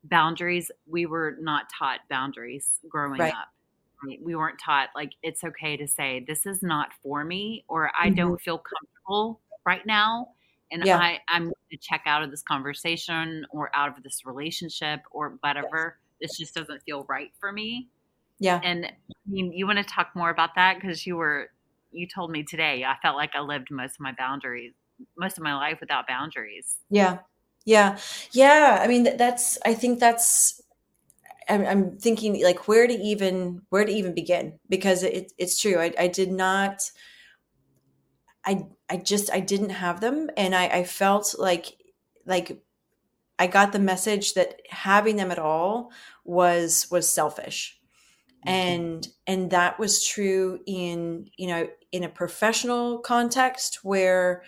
[0.05, 3.33] boundaries we were not taught boundaries growing right.
[3.33, 3.49] up.
[4.23, 8.07] We weren't taught like it's okay to say this is not for me or I
[8.07, 8.17] mm-hmm.
[8.17, 10.29] don't feel comfortable right now
[10.71, 10.99] and yeah.
[10.99, 15.37] I, I'm going to check out of this conversation or out of this relationship or
[15.41, 15.99] whatever.
[16.21, 16.31] Yes.
[16.31, 17.89] This just doesn't feel right for me.
[18.41, 18.61] Yeah.
[18.63, 18.91] And I
[19.27, 21.51] mean, you want to talk more about that because you were,
[21.93, 24.73] you told me today, I felt like I lived most of my boundaries,
[25.17, 26.77] most of my life without boundaries.
[26.91, 27.19] Yeah.
[27.65, 27.99] Yeah.
[28.33, 28.81] Yeah.
[28.83, 30.61] I mean, that's, I think that's,
[31.49, 35.79] I'm, I'm thinking like where to even, where to even begin because it, it's true.
[35.79, 36.91] I, I did not,
[38.47, 41.77] I I just I didn't have them and I, I felt like
[42.27, 42.63] like
[43.39, 45.91] I got the message that having them at all
[46.25, 47.79] was was selfish.
[48.47, 48.49] Mm-hmm.
[48.49, 54.43] And and that was true in you know in a professional context where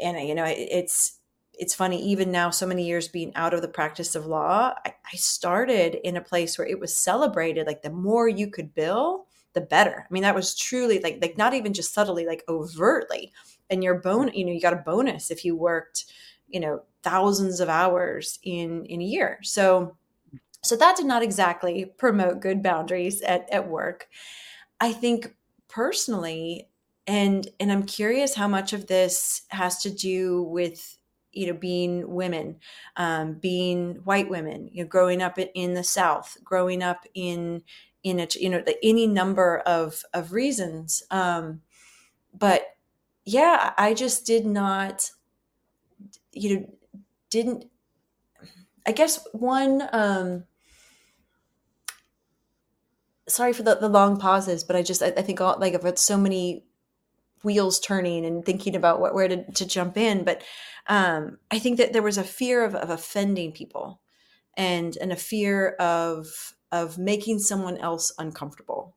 [0.00, 1.18] and you know it's
[1.58, 4.94] it's funny even now so many years being out of the practice of law I,
[5.12, 9.26] I started in a place where it was celebrated like the more you could bill
[9.56, 10.06] the better.
[10.08, 13.32] I mean that was truly like like not even just subtly like overtly.
[13.70, 16.04] And your bone you know you got a bonus if you worked
[16.46, 19.40] you know thousands of hours in in a year.
[19.42, 19.96] So
[20.62, 24.08] so that did not exactly promote good boundaries at, at work.
[24.80, 25.34] I think
[25.68, 26.68] personally
[27.06, 30.95] and and i'm curious how much of this has to do with
[31.36, 32.56] you know being women
[32.96, 37.62] um, being white women you know growing up in the south growing up in
[38.02, 41.60] in a you know any number of of reasons um,
[42.34, 42.76] but
[43.24, 45.10] yeah, I just did not,
[46.32, 46.66] you know,
[47.30, 47.66] didn't,
[48.86, 50.44] I guess one, um,
[53.28, 55.82] sorry for the, the long pauses, but I just, I, I think all, like I've
[55.82, 56.64] got so many
[57.46, 60.24] wheels turning and thinking about what, where to, to jump in.
[60.24, 60.42] But,
[60.86, 64.02] um, I think that there was a fear of, of offending people
[64.56, 66.26] and, and a fear of,
[66.70, 68.96] of making someone else uncomfortable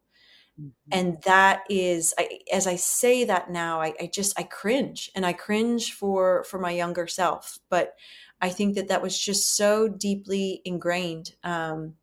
[0.59, 0.69] Mm-hmm.
[0.91, 5.25] And that is, I, as I say that now, I, I just I cringe, and
[5.25, 7.59] I cringe for for my younger self.
[7.69, 7.95] But
[8.41, 11.95] I think that that was just so deeply ingrained um,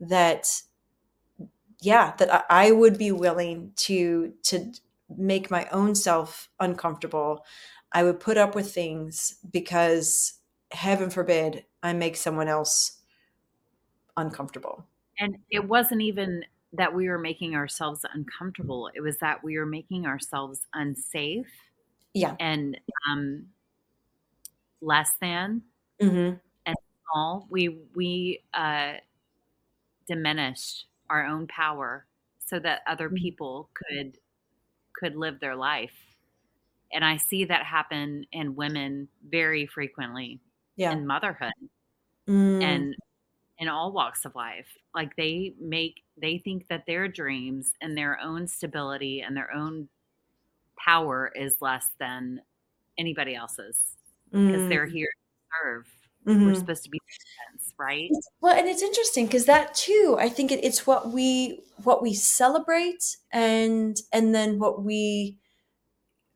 [0.00, 0.48] that,
[1.80, 4.72] yeah, that I, I would be willing to to
[5.16, 7.44] make my own self uncomfortable.
[7.92, 10.34] I would put up with things because,
[10.70, 13.00] heaven forbid, I make someone else
[14.16, 14.86] uncomfortable.
[15.18, 18.90] And it wasn't even that we were making ourselves uncomfortable.
[18.94, 21.52] It was that we were making ourselves unsafe.
[22.14, 22.34] Yeah.
[22.40, 22.78] And
[23.10, 23.46] um,
[24.82, 25.62] less than
[26.00, 26.34] mm-hmm.
[26.66, 26.76] and
[27.10, 27.46] small.
[27.48, 28.94] We we uh,
[30.06, 32.06] diminished our own power
[32.38, 33.16] so that other mm-hmm.
[33.16, 34.18] people could
[35.02, 35.94] could live their life.
[36.92, 40.40] And I see that happen in women very frequently
[40.76, 40.92] yeah.
[40.92, 41.52] in motherhood.
[42.28, 42.62] Mm.
[42.62, 42.94] And
[43.62, 44.66] in all walks of life.
[44.92, 49.88] Like they make they think that their dreams and their own stability and their own
[50.76, 52.40] power is less than
[52.98, 53.96] anybody else's
[54.32, 54.68] because mm.
[54.68, 55.86] they're here to serve.
[56.26, 56.46] Mm-hmm.
[56.46, 57.00] We're supposed to be
[57.48, 58.08] friends, right?
[58.10, 62.02] It's, well, and it's interesting because that too, I think it, it's what we what
[62.02, 65.38] we celebrate and and then what we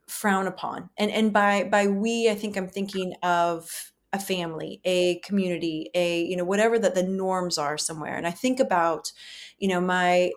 [0.09, 0.91] frown upon.
[0.97, 6.23] And and by by we, I think I'm thinking of a family, a community, a
[6.23, 8.17] you know whatever that the norms are somewhere.
[8.17, 9.13] And I think about,
[9.59, 10.33] you know, my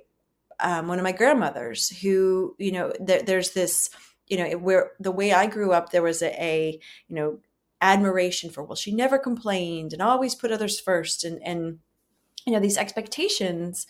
[0.60, 3.90] um, one of my grandmothers who you know there, there's this
[4.28, 7.40] you know where the way I grew up there was a, a you know
[7.82, 11.80] admiration for well she never complained and always put others first and and
[12.46, 13.88] you know these expectations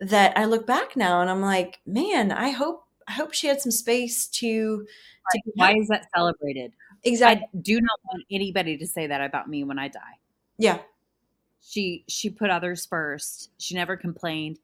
[0.00, 3.60] that I look back now and I'm like man I hope I hope she had
[3.60, 5.42] some space to, right.
[5.44, 6.72] to why is that celebrated
[7.04, 7.46] Exactly.
[7.52, 10.18] I do not want anybody to say that about me when I die.
[10.58, 10.78] Yeah.
[11.60, 13.50] She she put others first.
[13.58, 14.58] She never complained.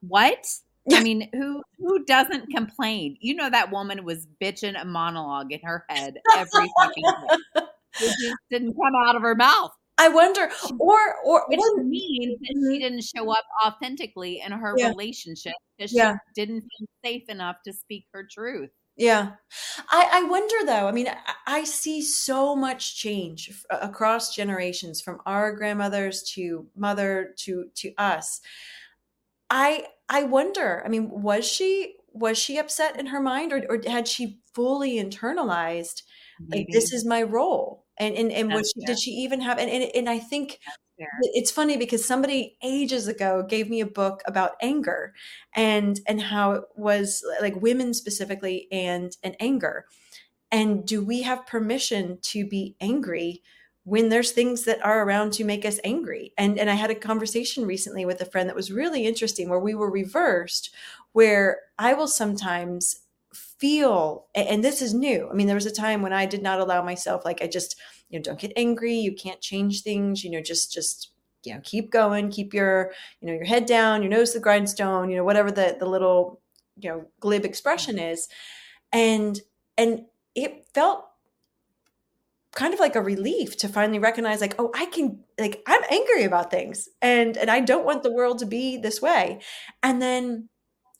[0.00, 0.46] What?
[0.92, 3.16] I mean, who who doesn't complain?
[3.20, 7.62] You know that woman was bitching a monologue in her head every fucking day.
[8.00, 9.70] It just didn't come out of her mouth.
[9.98, 12.78] I wonder, or or which or, means that she mm-hmm.
[12.78, 14.88] didn't show up authentically in her yeah.
[14.88, 16.12] relationship because yeah.
[16.14, 18.70] she didn't feel safe enough to speak her truth.
[18.96, 19.32] Yeah.
[19.90, 25.20] I, I wonder though, I mean, I, I see so much change across generations from
[25.26, 28.40] our grandmothers to mother to, to us.
[29.50, 33.80] I, I wonder, I mean, was she, was she upset in her mind or, or
[33.86, 36.02] had she fully internalized
[36.40, 36.64] Maybe.
[36.64, 37.84] like, this is my role?
[37.98, 40.58] And, and, and was she, did she even have, and, and, and I think
[40.98, 45.12] it's funny because somebody ages ago gave me a book about anger
[45.54, 49.86] and and how it was like women specifically and and anger.
[50.50, 53.42] And do we have permission to be angry
[53.84, 56.32] when there's things that are around to make us angry?
[56.38, 59.60] And and i had a conversation recently with a friend that was really interesting where
[59.60, 60.74] we were reversed
[61.12, 63.05] where i will sometimes
[63.58, 65.28] feel and this is new.
[65.30, 67.76] I mean there was a time when i did not allow myself like i just
[68.08, 71.10] you know don't get angry you can't change things you know just just
[71.44, 74.42] you know keep going keep your you know your head down your nose to the
[74.42, 76.40] grindstone you know whatever the the little
[76.76, 78.28] you know glib expression is.
[78.92, 79.40] And
[79.76, 80.02] and
[80.34, 81.06] it felt
[82.52, 86.24] kind of like a relief to finally recognize like oh i can like i'm angry
[86.24, 89.40] about things and and i don't want the world to be this way.
[89.82, 90.48] And then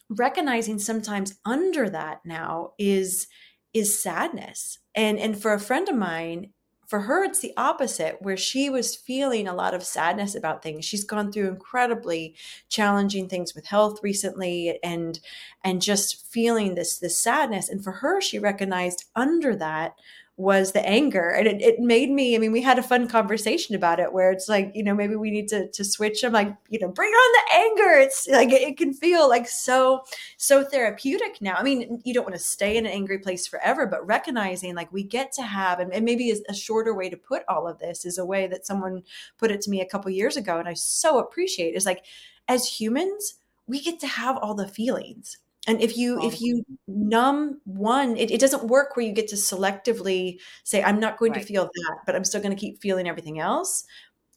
[0.09, 3.27] recognizing sometimes under that now is
[3.73, 4.79] is sadness.
[4.95, 6.51] And and for a friend of mine
[6.87, 10.85] for her it's the opposite where she was feeling a lot of sadness about things.
[10.85, 12.37] She's gone through incredibly
[12.69, 15.19] challenging things with health recently and
[15.65, 17.69] and just feeling this this sadness.
[17.69, 19.97] And for her she recognized under that
[20.39, 23.75] was the anger and it, it made me i mean we had a fun conversation
[23.75, 26.23] about it where it's like you know maybe we need to to switch.
[26.25, 27.99] I'm like you know bring on the anger.
[27.99, 30.05] It's like it can feel like so
[30.37, 31.55] so therapeutic now.
[31.55, 34.93] I mean you don't want to stay in an angry place forever but recognizing like
[34.93, 38.05] we get to have and, and maybe a shorter way to put all of this
[38.05, 39.03] is a way that someone
[39.39, 42.05] put it to me a couple years ago and i so appreciate is like
[42.49, 43.35] as humans
[43.67, 48.31] we get to have all the feelings and if you if you numb one it,
[48.31, 51.41] it, doesn't work where you get to selectively say i'm not going right.
[51.41, 53.85] to feel that but i'm still going to keep feeling everything else.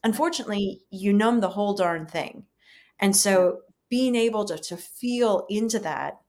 [0.02, 2.44] Unfortunately you numb the whole darn thing.
[2.98, 6.20] And so being able to, to feel into that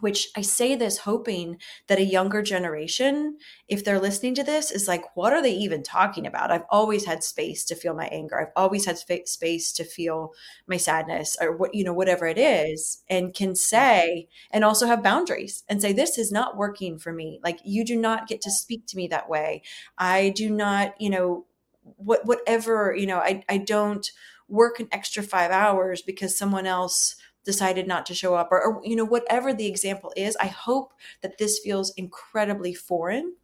[0.00, 4.86] which I say this hoping that a younger generation, if they're listening to this, is
[4.86, 6.50] like, what are they even talking about?
[6.50, 8.38] I've always had space to feel my anger.
[8.38, 10.32] I've always had sp- space to feel
[10.66, 15.02] my sadness or what, you know, whatever it is, and can say, and also have
[15.02, 17.40] boundaries and say, this is not working for me.
[17.42, 19.62] Like, you do not get to speak to me that way.
[19.96, 21.46] I do not, you know,
[21.82, 24.10] what, whatever, you know, I, I don't
[24.48, 28.80] work an extra five hours because someone else decided not to show up or, or,
[28.84, 33.34] you know whatever the example is i hope that this feels incredibly foreign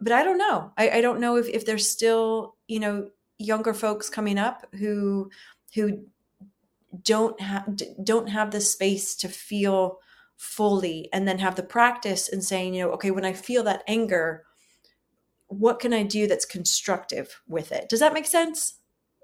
[0.00, 0.72] but i don't know.
[0.78, 5.30] I, I don't know if, if there's still you know younger folks coming up who
[5.74, 6.04] who
[7.02, 7.68] don't have
[8.02, 9.98] don't have the space to feel
[10.36, 13.82] fully and then have the practice and saying you know okay when i feel that
[13.86, 14.44] anger
[15.48, 17.88] what can i do that's constructive with it?
[17.88, 18.74] Does that make sense?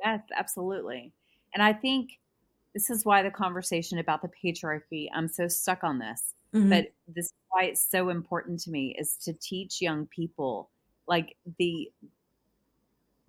[0.04, 1.12] Yes absolutely.
[1.54, 2.18] And i think
[2.76, 6.34] this is why the conversation about the patriarchy, I'm so stuck on this.
[6.54, 6.68] Mm-hmm.
[6.68, 10.68] But this is why it's so important to me is to teach young people
[11.08, 11.90] like the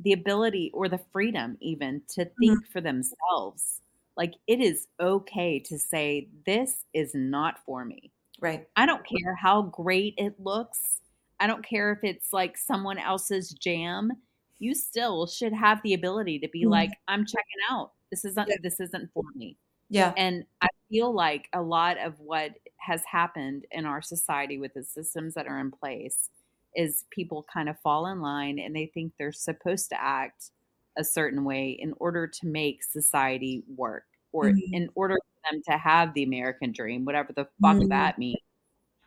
[0.01, 2.33] the ability or the freedom even to mm-hmm.
[2.39, 2.71] think mm-hmm.
[2.73, 3.79] for themselves.
[4.17, 8.11] Like it is okay to say this is not for me.
[8.41, 8.67] Right.
[8.75, 10.99] I don't care how great it looks.
[11.39, 14.11] I don't care if it's like someone else's jam.
[14.59, 16.71] you still should have the ability to be Mhm.
[16.71, 17.91] like, I'm checking out.
[18.11, 18.55] This isn't Yeah.
[18.61, 19.57] this isn't for me.
[19.89, 20.13] Yeah.
[20.15, 24.83] And I feel like a lot of what has happened in our society with the
[24.83, 26.29] systems that are in place
[26.75, 30.51] is people kind of fall in line and they think they're supposed to act
[30.97, 34.61] a certain way in order to make society work or Mhm.
[34.71, 37.89] in order for them to have the American dream, whatever the fuck Mhm.
[37.89, 38.37] that means.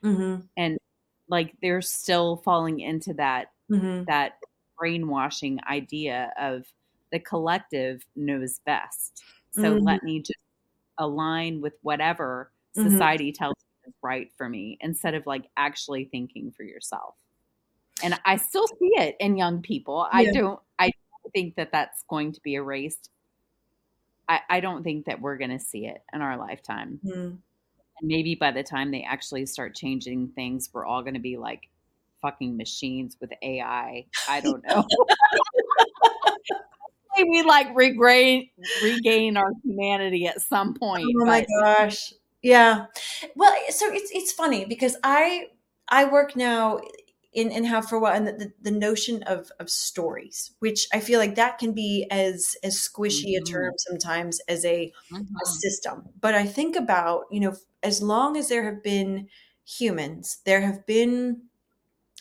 [0.02, 0.50] Mhm.
[0.56, 0.78] And
[1.28, 4.08] like they're still falling into that Mhm.
[4.08, 4.34] that
[4.78, 6.66] brainwashing idea of
[7.12, 9.22] the collective knows best.
[9.50, 9.84] So Mhm.
[9.84, 10.38] let me just
[10.98, 12.82] align with whatever Mhm.
[12.82, 17.16] society tells me is right for me instead of like actually thinking for yourself.
[18.02, 20.06] And I still see it in young people.
[20.10, 23.10] I don't I don't think that that's going to be erased.
[24.28, 27.00] I, I don't think that we're going to see it in our lifetime.
[27.04, 27.38] Mhm.
[27.98, 31.36] And maybe by the time they actually start changing things, we're all going to be
[31.36, 31.68] like
[32.22, 34.06] fucking machines with AI.
[34.28, 34.86] I don't know.
[37.28, 38.48] We like regain
[38.82, 41.06] regain our humanity at some point.
[41.16, 42.12] Oh my but gosh.
[42.42, 42.86] Yeah.
[43.36, 45.46] Well, so it's it's funny because I
[45.88, 46.80] I work now
[47.32, 51.18] in in how for what and the, the, notion of of stories, which I feel
[51.20, 53.46] like that can be as as squishy a Mhm.
[53.52, 55.38] term sometimes as a a Mhm.
[55.46, 56.08] system.
[56.20, 59.28] But I think about, you know, as long as there have been
[59.64, 61.42] humans, there have been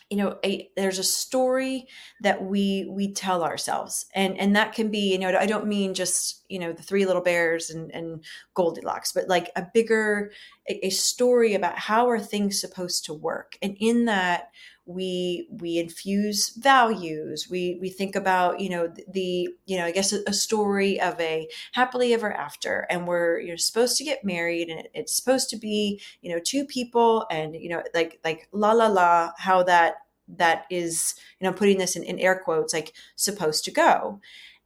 [0.10, 1.88] you know a there's a story
[2.22, 4.06] that we we tell ourselves.
[4.16, 7.06] And and that can be you know i don't mean just you know the three
[7.06, 8.24] little bears and and
[8.54, 10.32] goldilocks but like a bigger
[10.70, 13.58] a, a story about how are things supposed to work.
[13.62, 14.50] And in that
[14.86, 17.48] we we infuse values.
[17.50, 21.20] We we think about you know the, you know i guess a, a story of
[21.20, 25.50] a happily ever after and we're you're supposed to get married and it, it's supposed
[25.52, 29.62] to be you know two people and you know like like la la la how
[29.62, 29.96] that
[30.28, 34.20] that is you know putting this in, in air quotes like supposed to go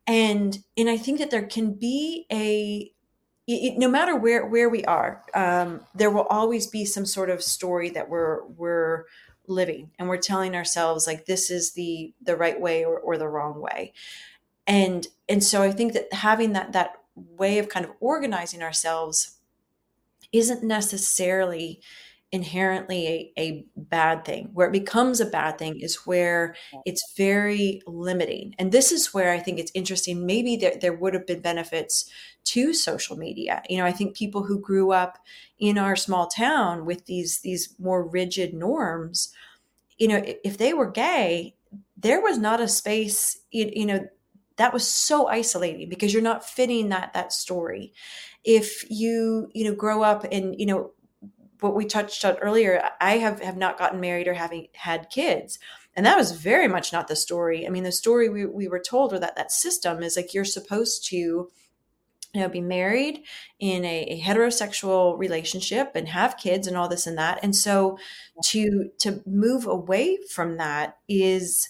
[0.07, 2.91] and and i think that there can be a
[3.45, 7.43] it, no matter where where we are um, there will always be some sort of
[7.43, 9.05] story that we're we're
[9.47, 13.27] living and we're telling ourselves like this is the the right way or, or the
[13.27, 13.93] wrong way.
[14.65, 19.37] And and so i think that having that that way of kind of organizing ourselves
[20.31, 21.81] isn't necessarily
[22.33, 24.49] inherently a, a bad thing.
[24.53, 26.55] Where it becomes a bad thing is where
[26.85, 28.55] it's very limiting.
[28.59, 30.25] And this is where i think it's interesting.
[30.25, 32.09] Maybe there, there would have been benefits
[32.45, 33.61] to social media.
[33.69, 35.19] You know i think people who grew up
[35.59, 39.33] in our small town with these these more rigid norms
[39.97, 41.55] you know if, they were gay
[41.95, 44.05] there was not a space you, you know
[44.57, 47.93] that was so isolating because you're not fitting that that story.
[48.43, 50.91] If you you know grow up and you know
[51.63, 55.59] what we touched on earlier i have have not gotten married or having had kids.
[55.95, 57.65] And that was very much not the story.
[57.65, 60.45] I mean the story we, we were told or that that system is like you're
[60.45, 63.23] supposed to you know be married
[63.59, 67.39] in a, a heterosexual relationship and have kids and all this and that.
[67.43, 67.97] And so
[68.45, 71.69] to to move away from that is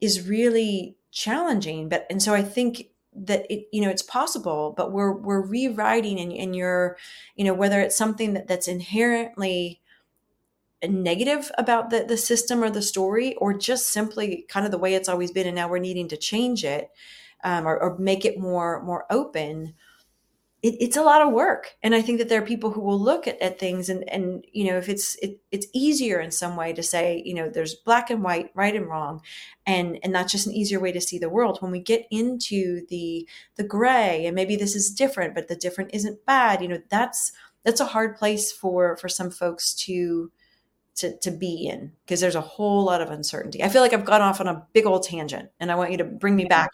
[0.00, 1.88] is really challenging.
[1.88, 6.20] But and so i think that it you know it's possible but we're we're rewriting
[6.20, 6.96] and, and you're
[7.34, 9.80] you know whether it's something that, that's inherently
[10.86, 14.94] negative about the, the system or the story or just simply kind of the way
[14.94, 16.90] it's always been and now we're needing to change it
[17.44, 19.74] um, or, or make it more more open
[20.66, 22.98] it, it's a lot of work and i think that there are people who will
[22.98, 26.56] look at, at things and and you know if it's it, it's easier in some
[26.56, 29.22] way to say you know there's black and white right and wrong
[29.64, 32.84] and and that's just an easier way to see the world when we get into
[32.88, 36.82] the the gray and maybe this is different but the different isn't bad you know
[36.88, 37.32] that's
[37.64, 40.30] that's a hard place for for some folks to
[40.96, 43.62] to, to be in because there's a whole lot of uncertainty.
[43.62, 45.98] I feel like I've gone off on a big old tangent and I want you
[45.98, 46.70] to bring me back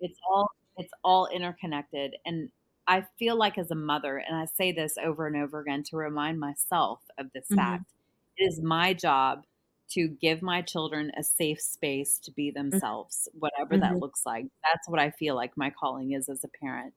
[0.00, 2.50] it's all it's all interconnected and
[2.92, 5.96] I feel like as a mother, and I say this over and over again to
[5.96, 7.52] remind myself of this Mhm.
[7.54, 7.92] fact,
[8.36, 9.46] it is my job
[9.90, 14.02] to give my children a safe space to be themselves, whatever that Mhm.
[14.02, 14.46] looks like.
[14.62, 16.94] That's what I feel like my calling is as a parent.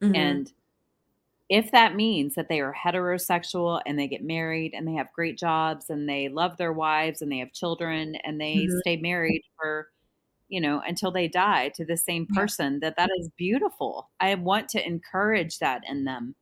[0.00, 0.40] Mhm.
[0.40, 0.52] And
[1.48, 5.38] if that means that they are heterosexual and they get married and they have great
[5.38, 8.80] jobs and they love their wives and they have children and they Mhm.
[8.80, 9.88] stay married for
[10.48, 14.68] you know until they die to the same person that that is beautiful i want
[14.68, 16.34] to encourage that in them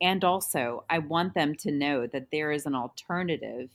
[0.00, 3.70] and also i want them to know that there is an alternative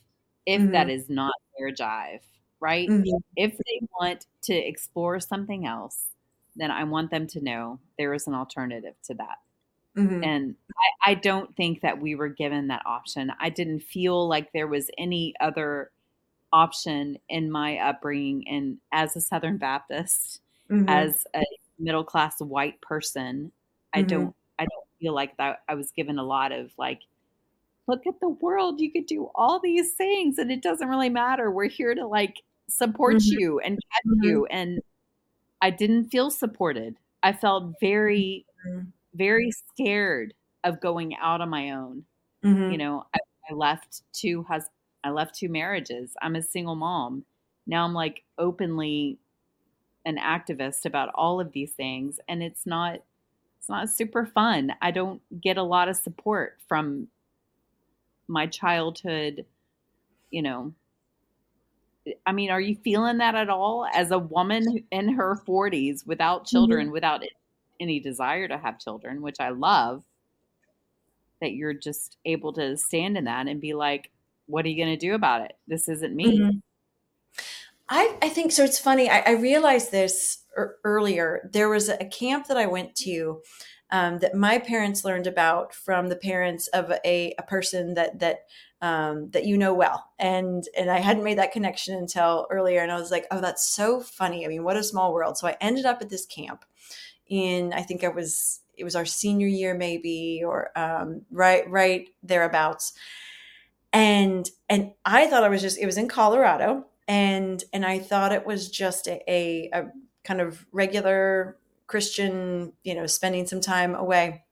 [0.46, 2.20] if that is not their jive
[2.60, 3.22] right Mhm.
[3.36, 6.10] if they want to explore something else
[6.56, 9.38] then i want them to know there is an alternative to that
[9.96, 10.22] Mhm.
[10.22, 10.56] and
[11.04, 13.32] I, I don't think that we were given that option.
[13.40, 15.92] I didn't feel like there was any other
[16.54, 20.40] option in my upbringing and as a Southern Baptist,
[20.70, 20.88] Mhm.
[20.88, 21.42] as a
[21.80, 23.52] middle class white person,
[23.94, 24.08] I Mhm.
[24.08, 27.02] don't I don't feel like that I was given a lot of like,
[27.88, 31.50] look at the world, you could do all these things and it doesn't really matter.
[31.50, 33.22] We're here to like support Mhm.
[33.40, 34.24] you and catch Mhm.
[34.24, 34.46] you.
[34.46, 34.80] And
[35.62, 36.96] I didn't feel supported.
[37.24, 38.92] I felt very, Mhm.
[39.14, 40.34] very scared
[40.64, 42.04] of going out on my own.
[42.44, 42.72] Mhm.
[42.72, 43.18] You know, I,
[43.50, 44.68] I left two hus-
[45.04, 46.14] I left two marriages.
[46.22, 47.24] I'm a single mom.
[47.66, 49.18] Now I'm like openly
[50.06, 53.00] an activist about all of these things and it's not
[53.58, 54.74] it's not super fun.
[54.82, 57.08] I don't get a lot of support from
[58.28, 59.46] my childhood,
[60.30, 60.74] you know.
[62.26, 66.46] I mean, are you feeling that at all as a woman in her 40s without
[66.46, 66.92] children, Mhm.
[66.92, 67.22] without
[67.80, 70.04] any desire to have children, which I love?
[71.40, 74.10] That you're just able to stand in that and be like,
[74.46, 75.52] what are you going to do about it?
[75.66, 76.38] This isn't me.
[76.38, 76.60] Mhm.
[77.88, 78.64] I, I think so.
[78.64, 79.10] It's funny.
[79.10, 81.50] I, I realized this er, earlier.
[81.52, 83.42] There was a camp that I went to
[83.90, 88.38] um, that my parents learned about from the parents of a, a person that that
[88.80, 92.80] um, that you know well, and and I hadn't made that connection until earlier.
[92.80, 94.44] And I was like, oh, that's so funny.
[94.44, 95.36] I mean, what a small world.
[95.38, 96.64] So I ended up at this camp
[97.28, 102.08] in I think I was it was our senior year maybe or um, right right
[102.22, 102.94] thereabouts,
[103.94, 108.32] and and I thought I was just it was in Colorado and and I thought
[108.32, 109.84] it was just a, a, a
[110.24, 114.44] kind of regular Christian, you know, spending some time away.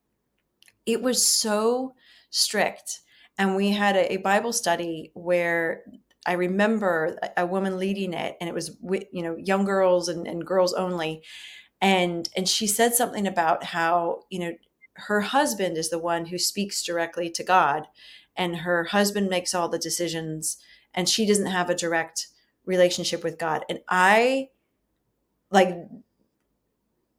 [0.87, 1.95] It was so
[2.31, 3.01] strict,
[3.39, 5.85] and we had a, a Bible study where
[6.27, 10.09] I remember a, a woman leading it, and it was wi- you know young girls
[10.09, 11.23] and, and girls only,
[11.81, 14.53] and and she said something about how you know
[14.95, 17.87] her husband is the one who speaks directly to God,
[18.37, 20.59] and her husband makes all the decisions,
[20.95, 22.29] and she doesn't have a direct
[22.65, 23.65] relationship with God.
[23.69, 24.49] And I
[25.51, 25.77] like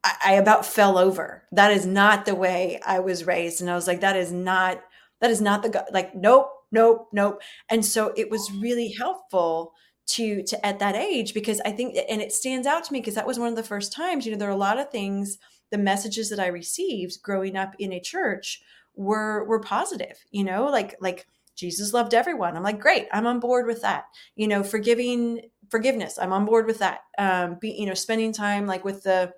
[0.04, 1.44] I, I about fell over.
[1.52, 3.62] That is not the way I was raised.
[3.62, 4.82] And I was like, that is not
[5.22, 7.42] that is not the God like nope, nope, nope.
[7.70, 9.74] And so it was really helpful
[10.06, 13.16] to to at that age because I think and it stands out to me because
[13.16, 15.38] that was one of the first times, you know, there are a lot of things,
[15.72, 18.62] the messages that I received growing up in a church
[18.96, 21.26] were were positive, you know, like like
[21.56, 22.56] Jesus loved everyone.
[22.58, 24.06] I'm like, great, I'm on board with that.
[24.36, 27.02] You know, forgiving forgiveness, I'm on board with that.
[27.18, 29.34] Um, be you know, spending time like with the,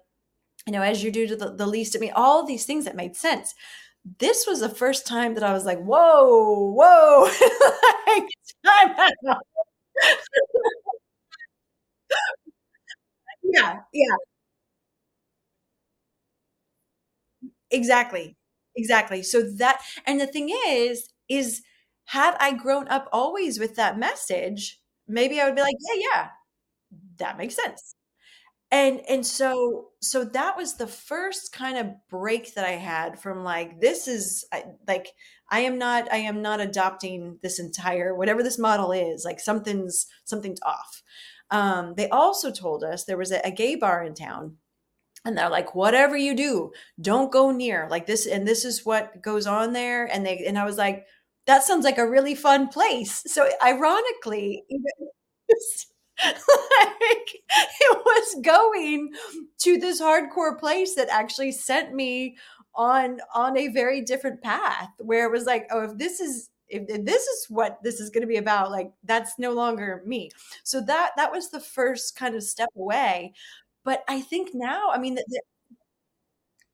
[0.68, 2.96] you know, as you do to the, the least of me, all these things that
[2.96, 3.54] made sense.
[4.20, 7.24] This was the first time that I was like, whoa, whoa,
[8.08, 8.28] like,
[8.66, 8.96] time
[9.30, 9.38] out.
[13.44, 14.16] yeah, yeah,
[17.72, 18.36] exactly,
[18.76, 19.24] exactly.
[19.24, 21.62] So that, and the thing is, is
[22.06, 26.28] had I grown up always with that message, maybe I would be like, yeah, yeah,
[27.18, 27.96] that makes sense.
[28.72, 33.44] And and so so that was the first kind of break that I had from
[33.44, 34.46] like this is
[34.88, 35.10] like
[35.52, 40.08] I am not I am not adopting this entire whatever this model is like something's
[40.26, 41.04] something's off.
[41.52, 44.58] Um, they also told us there was a, a gay bar in town
[45.26, 46.72] and they're like whatever you do
[47.02, 47.88] don't go near.
[47.90, 51.06] Like this and this is what goes on there and they and I was like
[51.48, 53.24] that sounds like a really fun place.
[53.28, 54.64] So ironically
[56.26, 57.30] like
[57.82, 59.12] it was going
[59.60, 62.38] to this hardcore place that actually sent me
[62.74, 66.84] on on a very different path where it was like oh if this is if,
[66.90, 70.32] if this is what this is going to be about like that's no longer me.
[70.64, 73.34] So that that was the first kind of step away
[73.86, 75.42] but i think now i mean the, the-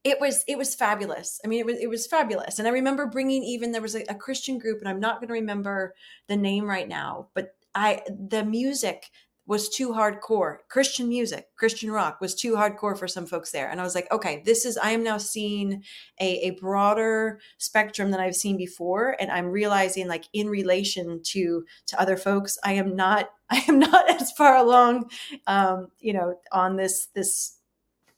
[0.04, 1.40] it was it was fabulous.
[1.46, 2.58] I mean it was it was fabulous.
[2.60, 5.28] And i remember bringing even there was a, a christian group and i'm not going
[5.28, 5.94] to remember
[6.28, 9.06] the name right now but i the music
[9.46, 10.58] was too hardcore.
[10.70, 13.70] Christian music christian rock was too hardcore for some folks there.
[13.70, 15.84] And i was like okay this is i am now seeing
[16.20, 19.16] a, a broader spectrum than i've seen before.
[19.20, 23.80] And i'm realizing like in relation to to other folks i am not i am
[23.80, 25.10] not as far along
[25.48, 27.58] um you know on this this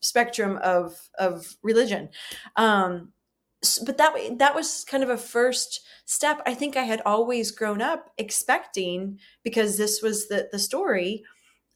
[0.03, 2.09] spectrum of of religion.
[2.55, 3.13] Um
[3.86, 6.41] but that that was kind of a first step.
[6.45, 11.24] I think i had always grown up expecting because this was the the story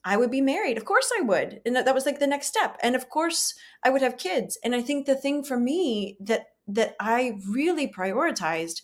[0.06, 0.78] i would be married.
[0.78, 1.62] Of course i would.
[1.66, 2.78] And that, was like the next step.
[2.82, 4.58] And of course i would have kids.
[4.64, 8.82] And i think the thing for me that that i really prioritized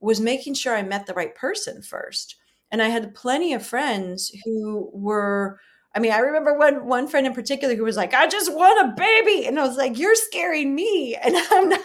[0.00, 2.36] was making sure i met the right person first.
[2.70, 5.60] And i had plenty of friends who were
[5.96, 8.86] I mean, I remember one one friend in particular who was like, "I just want
[8.86, 11.82] a baby," and I was like, "You're scaring me," and I'm not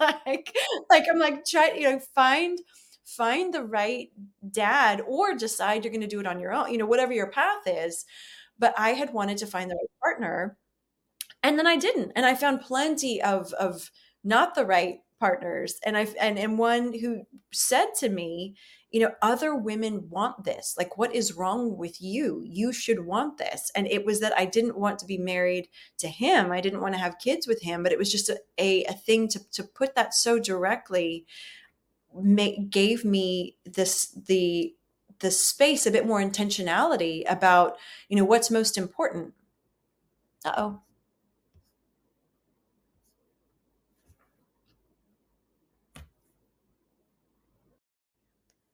[0.26, 0.54] like,
[0.90, 2.58] like I'm like, try you know, find
[3.06, 4.08] find the right
[4.50, 7.30] dad or decide you're going to do it on your own, you know, whatever your
[7.30, 8.04] path is.
[8.58, 10.56] But I had wanted to find the right partner.
[11.42, 12.12] And then I didn't.
[12.16, 13.90] And I found plenty of of
[14.24, 15.78] not the right partners.
[15.84, 18.56] And I and, and one who said to me,
[18.90, 20.76] you know, other women want this.
[20.78, 22.44] Like, what is wrong with you?
[22.46, 23.72] You should want this.
[23.74, 26.52] And it was that I didn't want to be married to him.
[26.52, 28.92] I didn't want to have kids with him, but it was just a, a, a
[28.92, 31.26] thing to, to put that so directly
[32.14, 34.76] make, gave me this, the,
[35.18, 37.76] the space, a bit more intentionality about,
[38.08, 39.34] you know, what's most important.
[40.44, 40.74] Uh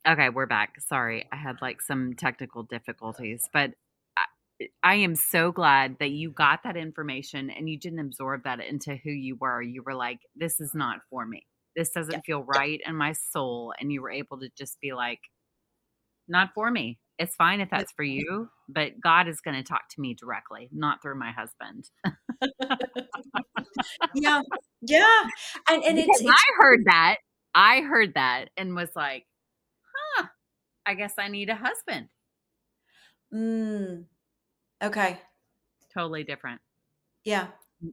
[0.08, 0.80] Okay, we're back.
[0.80, 3.72] Sorry, I had like some technical difficulties, but
[4.16, 4.24] I,
[4.62, 8.60] eh, I, am so glad that you got that information and you didn't absorb that
[8.60, 9.60] into who you were.
[9.60, 11.46] You were like, this is not for me.
[11.76, 12.20] This doesn't yeah.
[12.24, 13.74] feel right in my soul.
[13.78, 15.20] And you were able to just be like,
[16.26, 16.98] not for me.
[17.18, 20.70] It's fine if that's for you, but God is going to talk to me directly,
[20.72, 21.90] not through my husband.
[24.14, 24.40] yeah.
[24.80, 25.22] Yeah.
[25.68, 27.16] And, and it's, it's, I heard that.
[27.54, 29.26] I heard that and was like,
[30.90, 32.08] I guess I need a husband.
[33.32, 34.06] Mm.
[34.82, 35.18] Okay.
[35.94, 36.60] Totally different.
[37.24, 37.46] Yeah.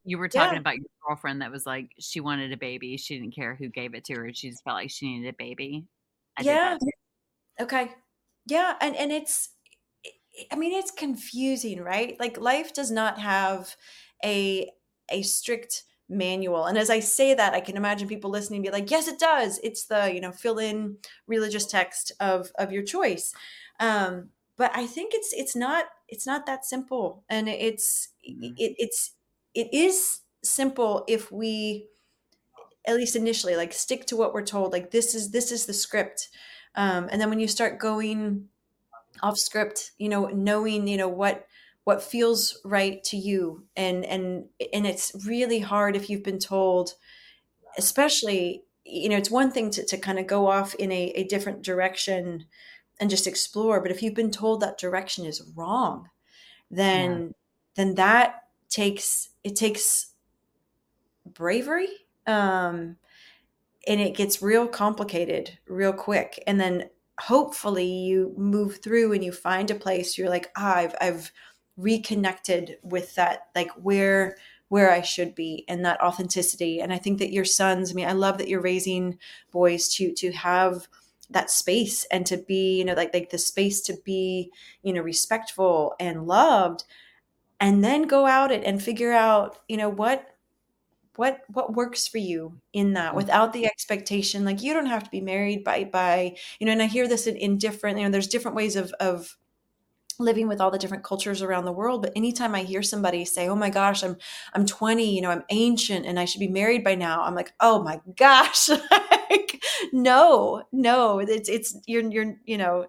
[0.04, 0.62] You were talking yeah.
[0.62, 2.98] about your girlfriend that was like she wanted a baby.
[2.98, 4.32] She didn't care who gave it to her.
[4.34, 5.86] She just felt like she needed a baby.
[6.40, 6.78] I yeah.
[7.62, 7.92] Okay.
[8.48, 9.50] Yeah, and and it's
[10.52, 12.20] I mean it's confusing, right?
[12.20, 13.76] Like life does not have
[14.26, 14.72] a
[15.10, 16.66] a strict manual.
[16.66, 19.60] And as I say that, I can imagine people listening be like, yes, it does.
[19.64, 20.98] It's the, you know, fill in
[21.28, 23.34] religious text of of your choice.
[23.80, 27.24] Um, but I think it's it's not it's not that simple.
[27.30, 28.54] And it's mm-hmm.
[28.58, 29.12] it, it's
[29.54, 31.88] it is simple if we
[32.88, 35.74] at least initially like stick to what we're told like this is this is the
[35.74, 36.30] script
[36.76, 38.48] um, and then when you start going
[39.22, 41.46] off script you know knowing you know what
[41.88, 46.96] what feels right to you and and and it's really hard if you've been told
[47.78, 51.24] especially you know it's one thing to, to kind of go off in a, a
[51.24, 52.44] different direction
[53.00, 56.10] and just explore but if you've been told that direction is wrong
[56.70, 57.28] then yeah.
[57.76, 60.08] then that takes it takes
[61.26, 61.88] bravery
[62.26, 62.98] um
[63.88, 66.90] and it gets real complicated real quick and then
[67.22, 71.32] hopefully you move through and you find a place you're like ah, i've i've
[71.78, 74.36] reconnected with that like where
[74.70, 76.82] where I should be and that authenticity.
[76.82, 79.18] And I think that your sons, I mean, I love that you're raising
[79.52, 80.88] boys to to have
[81.30, 84.52] that space and to be, you know, like like the space to be,
[84.82, 86.84] you know, respectful and loved,
[87.60, 90.28] and then go out and, and figure out, you know, what
[91.16, 93.18] what what works for you in that mm-hmm.
[93.18, 96.82] without the expectation like you don't have to be married by by you know and
[96.82, 99.36] i hear this in, in different you know there's different ways of of
[100.20, 103.48] living with all the different cultures around the world but anytime i hear somebody say
[103.48, 104.18] oh my gosh i'm
[104.54, 107.54] i'm 20 you know i'm ancient and i should be married by now i'm like
[107.60, 108.70] oh my gosh
[109.30, 112.86] like, no no it's it's you're you're you know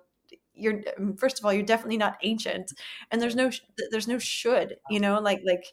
[0.54, 2.72] you're um, first of all you're definitely not ancient
[3.10, 3.50] and there's no
[3.90, 5.64] there's no should you know like like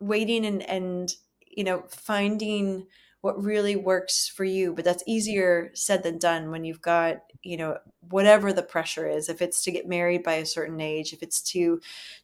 [0.00, 1.14] waiting and and
[1.46, 2.86] you know finding
[3.22, 7.56] what really works for you but that's easier said than done when you've got you
[7.56, 9.28] know whatever the pressure is.
[9.28, 11.80] If it's to get married by a certain age if it's to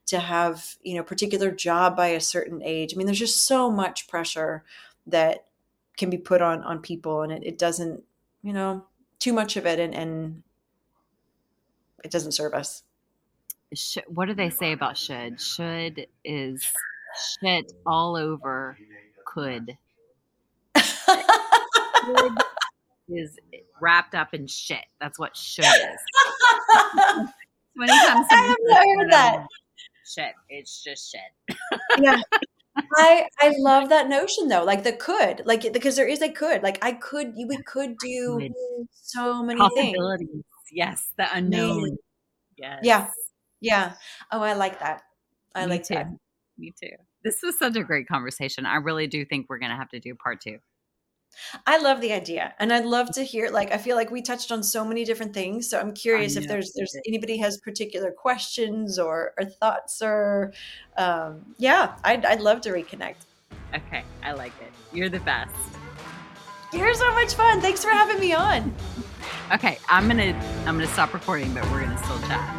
[0.07, 3.71] to have you know particular job by a certain age i mean there's just so
[3.71, 4.63] much pressure
[5.07, 5.47] that
[5.97, 8.05] can be put on on people and it, it doesn't
[8.43, 8.85] you know
[9.19, 10.43] too much of it and and
[12.05, 12.85] it doesn't serve us.
[14.07, 15.41] What do they say about should?
[15.41, 16.65] Should is
[17.41, 18.79] shit all over
[19.27, 19.77] could
[23.09, 23.39] is
[23.81, 24.85] wrapped up in shit.
[25.01, 25.71] That's what should is.
[27.75, 29.47] when he comes, I have never heard that.
[30.07, 31.59] Shit, it's just shit.
[32.01, 32.21] yeah.
[32.97, 36.63] I I love that notion though, like the could, like because there is a could,
[36.63, 38.49] like I could, we could do
[38.93, 39.97] so many things.
[40.71, 41.97] Yes, the unknown.
[42.57, 42.81] Yes.
[42.83, 43.11] Yeah,
[43.61, 43.93] yeah.
[44.31, 45.03] Oh, I like that.
[45.55, 45.95] I Me like too.
[45.95, 46.09] that.
[46.57, 46.91] Me too.
[47.25, 48.67] This was such a great conversation.
[48.67, 50.59] I really do think we're going to have to do part two.
[51.67, 53.51] I love the idea, and I'd love to hear.
[53.51, 56.47] Like, I feel like we touched on so many different things, so I'm curious if
[56.49, 60.53] there's there's anybody has particular questions or or thoughts or,
[60.97, 63.27] um, yeah, I'd I'd love to reconnect.
[63.75, 64.73] Okay, I like it.
[64.93, 65.55] You're the best.
[66.73, 67.61] You're so much fun.
[67.61, 68.75] Thanks for having me on.
[69.51, 70.35] Okay, I'm gonna
[70.67, 72.55] I'm gonna stop recording, but we're gonna still chat.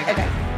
[0.00, 0.12] okay.
[0.12, 0.49] okay.